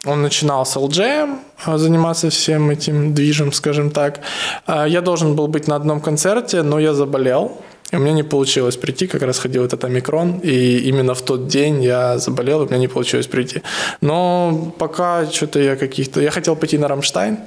он 0.05 0.21
начинал 0.21 0.65
с 0.65 0.77
LJ, 0.77 1.37
э, 1.67 1.77
заниматься 1.77 2.29
всем 2.29 2.69
этим 2.69 3.13
движем, 3.13 3.51
скажем 3.51 3.91
так. 3.91 4.19
Я 4.67 5.01
должен 5.01 5.35
был 5.35 5.47
быть 5.47 5.67
на 5.67 5.75
одном 5.75 6.01
концерте, 6.01 6.63
но 6.63 6.79
я 6.79 6.93
заболел. 6.93 7.51
И 7.91 7.95
у 7.95 7.99
меня 7.99 8.13
не 8.13 8.23
получилось 8.23 8.77
прийти, 8.77 9.07
как 9.07 9.21
раз 9.23 9.39
ходил 9.39 9.65
этот 9.65 9.83
омикрон, 9.83 10.39
и 10.43 10.77
именно 10.89 11.13
в 11.13 11.21
тот 11.21 11.47
день 11.47 11.83
я 11.83 12.17
заболел, 12.19 12.61
и 12.61 12.65
у 12.65 12.67
меня 12.67 12.77
не 12.77 12.87
получилось 12.87 13.27
прийти. 13.27 13.61
Но 14.01 14.73
пока 14.77 15.25
что-то 15.25 15.59
я 15.59 15.75
каких-то... 15.75 16.21
Я 16.21 16.31
хотел 16.31 16.55
пойти 16.55 16.77
на 16.77 16.87
Рамштайн, 16.87 17.39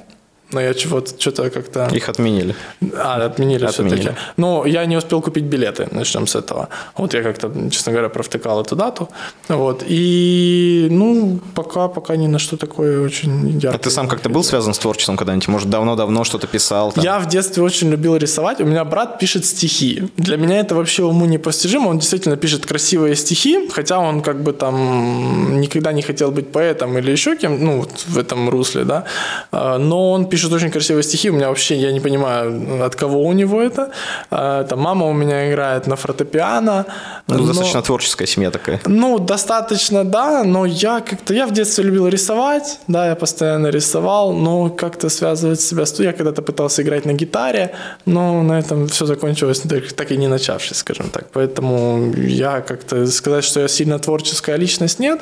но 0.53 0.61
я 0.61 0.73
чего-то 0.73 1.11
что-то 1.19 1.49
как-то... 1.49 1.89
Их 1.91 2.09
отменили. 2.09 2.55
А, 2.97 3.25
отменили, 3.25 3.65
отменили. 3.65 3.95
все-таки. 3.95 4.19
Но 4.37 4.65
я 4.65 4.85
не 4.85 4.97
успел 4.97 5.21
купить 5.21 5.43
билеты, 5.43 5.87
начнем 5.91 6.27
с 6.27 6.35
этого. 6.35 6.69
Вот 6.97 7.13
я 7.13 7.23
как-то, 7.23 7.51
честно 7.69 7.91
говоря, 7.91 8.09
провтыкал 8.09 8.61
эту 8.61 8.75
дату. 8.75 9.09
Вот. 9.49 9.83
И, 9.87 10.87
ну, 10.91 11.39
пока, 11.55 11.87
пока 11.87 12.15
ни 12.15 12.27
на 12.27 12.39
что 12.39 12.57
такое 12.57 13.01
очень 13.01 13.49
яркое. 13.49 13.73
А 13.73 13.77
ты 13.77 13.89
сам 13.89 14.07
как-то 14.07 14.29
был 14.29 14.43
связан 14.43 14.73
с 14.73 14.79
творчеством 14.79 15.17
когда-нибудь? 15.17 15.47
Может, 15.47 15.69
давно-давно 15.69 16.23
что-то 16.23 16.47
писал? 16.47 16.91
Там? 16.91 17.03
Я 17.03 17.19
в 17.19 17.27
детстве 17.27 17.63
очень 17.63 17.89
любил 17.89 18.15
рисовать. 18.15 18.61
У 18.61 18.65
меня 18.65 18.85
брат 18.85 19.19
пишет 19.19 19.45
стихи. 19.45 20.03
Для 20.17 20.37
меня 20.37 20.59
это 20.59 20.75
вообще 20.75 21.03
уму 21.03 21.25
непостижимо. 21.25 21.89
Он 21.89 21.99
действительно 21.99 22.37
пишет 22.37 22.65
красивые 22.65 23.15
стихи, 23.15 23.69
хотя 23.69 23.99
он 23.99 24.21
как 24.21 24.43
бы 24.43 24.53
там 24.53 25.59
никогда 25.61 25.91
не 25.93 26.01
хотел 26.01 26.31
быть 26.31 26.51
поэтом 26.51 26.97
или 26.97 27.11
еще 27.11 27.35
кем, 27.35 27.63
ну, 27.63 27.77
вот 27.79 28.05
в 28.07 28.17
этом 28.17 28.49
русле, 28.49 28.83
да. 28.83 29.03
А, 29.51 29.77
но 29.77 30.11
он 30.11 30.25
пишет 30.25 30.42
очень 30.51 30.71
красивые 30.71 31.03
стихи. 31.03 31.29
У 31.29 31.33
меня 31.33 31.49
вообще, 31.49 31.75
я 31.75 31.91
не 31.91 31.99
понимаю, 31.99 32.83
от 32.83 32.95
кого 32.95 33.21
у 33.21 33.31
него 33.33 33.61
это. 33.61 33.91
А, 34.31 34.63
там 34.63 34.79
мама 34.79 35.05
у 35.05 35.13
меня 35.13 35.49
играет 35.49 35.87
на 35.87 35.95
фортепиано. 35.95 36.85
Ну, 37.27 37.37
но... 37.37 37.47
достаточно 37.47 37.81
творческая 37.81 38.27
семья 38.27 38.51
такая. 38.51 38.81
Ну, 38.85 39.19
достаточно, 39.19 40.03
да, 40.03 40.43
но 40.43 40.65
я 40.65 40.99
как-то, 40.99 41.33
я 41.33 41.47
в 41.47 41.51
детстве 41.51 41.83
любил 41.83 42.07
рисовать, 42.07 42.79
да, 42.87 43.07
я 43.07 43.15
постоянно 43.15 43.67
рисовал, 43.67 44.33
но 44.33 44.69
как-то 44.69 45.09
связывать 45.09 45.61
себя 45.61 45.85
с... 45.85 45.99
Я 45.99 46.13
когда-то 46.13 46.41
пытался 46.41 46.81
играть 46.81 47.05
на 47.05 47.13
гитаре, 47.13 47.75
но 48.05 48.43
на 48.43 48.59
этом 48.59 48.87
все 48.87 49.05
закончилось 49.05 49.59
так, 49.59 49.93
так 49.93 50.11
и 50.11 50.17
не 50.17 50.27
начавшись, 50.27 50.77
скажем 50.77 51.09
так. 51.09 51.27
Поэтому 51.31 52.13
я 52.17 52.61
как-то 52.61 53.07
сказать, 53.07 53.43
что 53.43 53.59
я 53.59 53.67
сильно 53.67 53.99
творческая 53.99 54.57
личность, 54.57 54.99
нет. 54.99 55.21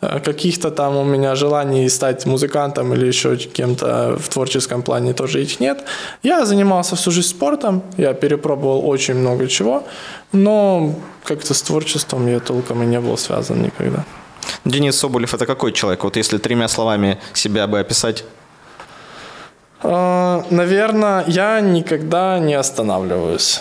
А 0.00 0.20
каких-то 0.20 0.70
там 0.70 0.96
у 0.96 1.04
меня 1.04 1.34
желаний 1.34 1.88
стать 1.88 2.26
музыкантом 2.26 2.94
или 2.94 3.06
еще 3.06 3.36
кем-то 3.36 4.16
в 4.18 4.28
творческом 4.28 4.61
плане 4.82 5.12
тоже 5.12 5.42
их 5.42 5.60
нет. 5.60 5.84
Я 6.22 6.44
занимался 6.44 6.96
всю 6.96 7.10
жизнь 7.10 7.28
спортом, 7.28 7.82
я 7.98 8.14
перепробовал 8.14 8.88
очень 8.88 9.14
много 9.14 9.48
чего, 9.48 9.84
но 10.32 10.94
как-то 11.24 11.54
с 11.54 11.62
творчеством 11.62 12.26
я 12.28 12.40
толком 12.40 12.82
и 12.82 12.86
не 12.86 13.00
был 13.00 13.16
связан 13.16 13.62
никогда. 13.62 14.04
Денис 14.64 14.96
Соболев– 14.96 15.34
это 15.34 15.46
какой 15.46 15.72
человек? 15.72 16.04
Вот 16.04 16.16
если 16.16 16.38
тремя 16.38 16.68
словами 16.68 17.18
себя 17.34 17.66
бы 17.66 17.80
описать. 17.80 18.24
А, 19.82 20.44
Наверное, 20.50 21.24
я 21.26 21.60
никогда 21.60 22.38
не 22.38 22.54
останавливаюсь. 22.54 23.60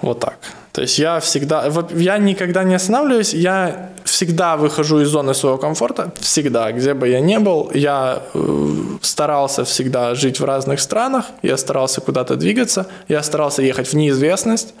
Вот 0.00 0.20
так. 0.20 0.38
То 0.72 0.82
есть 0.82 0.98
я 0.98 1.20
всегда, 1.20 1.70
я 1.90 2.18
никогда 2.18 2.64
не 2.64 2.74
останавливаюсь, 2.74 3.34
я 3.34 3.90
всегда 4.22 4.56
выхожу 4.56 5.00
из 5.00 5.08
зоны 5.08 5.34
своего 5.34 5.58
комфорта, 5.58 6.12
всегда, 6.20 6.70
где 6.70 6.94
бы 6.94 7.08
я 7.08 7.20
ни 7.20 7.38
был, 7.38 7.70
я 7.74 8.22
э, 8.34 8.98
старался 9.00 9.64
всегда 9.64 10.14
жить 10.14 10.38
в 10.38 10.44
разных 10.44 10.80
странах, 10.80 11.24
я 11.42 11.56
старался 11.56 12.00
куда-то 12.00 12.36
двигаться, 12.36 12.86
я 13.08 13.22
старался 13.22 13.62
ехать 13.62 13.88
в 13.88 13.94
неизвестность, 13.96 14.74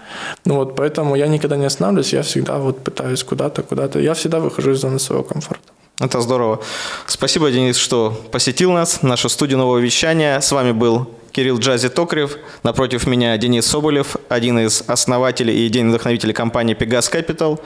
ну 0.44 0.54
вот 0.54 0.76
поэтому 0.76 1.16
я 1.16 1.26
никогда 1.26 1.56
не 1.56 1.66
останавливаюсь, 1.66 2.12
я 2.12 2.22
всегда 2.22 2.58
вот 2.58 2.84
пытаюсь 2.84 3.24
куда-то, 3.24 3.62
куда-то, 3.62 3.98
я 3.98 4.14
всегда 4.14 4.38
выхожу 4.38 4.70
из 4.70 4.80
зоны 4.80 5.00
своего 5.00 5.24
комфорта. 5.24 5.64
Это 5.98 6.20
здорово. 6.20 6.60
Спасибо, 7.06 7.50
Денис, 7.50 7.76
что 7.76 8.14
посетил 8.30 8.72
нас, 8.72 9.02
нашу 9.02 9.28
студию 9.28 9.58
нового 9.58 9.78
вещания. 9.78 10.40
С 10.40 10.52
вами 10.52 10.72
был 10.72 11.06
Кирилл 11.32 11.58
Джази 11.58 11.88
Токарев. 11.88 12.36
Напротив 12.62 13.06
меня 13.06 13.36
Денис 13.38 13.66
Соболев, 13.66 14.16
один 14.28 14.58
из 14.58 14.84
основателей 14.86 15.54
и 15.54 15.66
идейных 15.66 15.94
вдохновителей 15.94 16.34
компании 16.34 16.76
Pegas 16.76 17.12
Capital. 17.12 17.58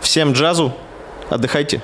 Всем 0.00 0.32
джазу, 0.32 0.72
отдыхайте. 1.30 1.82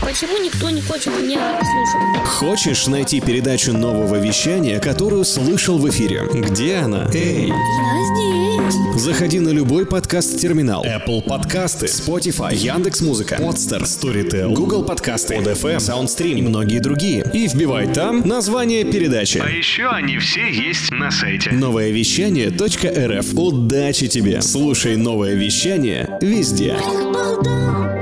Почему 0.00 0.38
никто 0.42 0.70
не 0.70 0.80
хочет 0.80 1.08
меня 1.08 1.60
слушать? 1.60 2.26
Хочешь 2.26 2.86
найти 2.86 3.20
передачу 3.20 3.72
нового 3.72 4.16
вещания, 4.16 4.80
которую 4.80 5.24
слышал 5.26 5.78
в 5.78 5.88
эфире? 5.90 6.22
Где 6.32 6.76
она? 6.76 7.06
Эй! 7.12 7.48
Я 7.48 8.64
здесь. 8.64 9.02
Заходи 9.02 9.40
на 9.40 9.50
любой 9.50 9.84
подкаст-терминал. 9.84 10.84
Apple 10.84 11.22
подкасты, 11.22 11.86
Spotify, 11.86 12.54
Яндекс.Музыка, 12.54 13.36
Podster, 13.36 13.82
Storytel, 13.82 14.54
Google 14.54 14.84
подкасты, 14.84 15.34
ODFM, 15.34 15.76
SoundStream 15.76 16.38
и 16.38 16.42
многие 16.42 16.78
другие. 16.78 17.30
И 17.34 17.46
вбивай 17.46 17.92
там 17.92 18.26
название 18.26 18.84
передачи. 18.84 19.38
А 19.38 19.48
еще 19.50 19.86
они 19.88 20.18
все 20.18 20.50
есть 20.50 20.90
на 20.92 21.10
сайте. 21.10 21.50
Новое 21.52 21.90
вещание.рф. 21.90 23.34
Удачи 23.34 24.08
тебе! 24.08 24.40
Слушай 24.40 24.96
новое 24.96 25.34
вещание 25.34 26.18
везде. 26.22 26.78
Балда. 27.12 27.99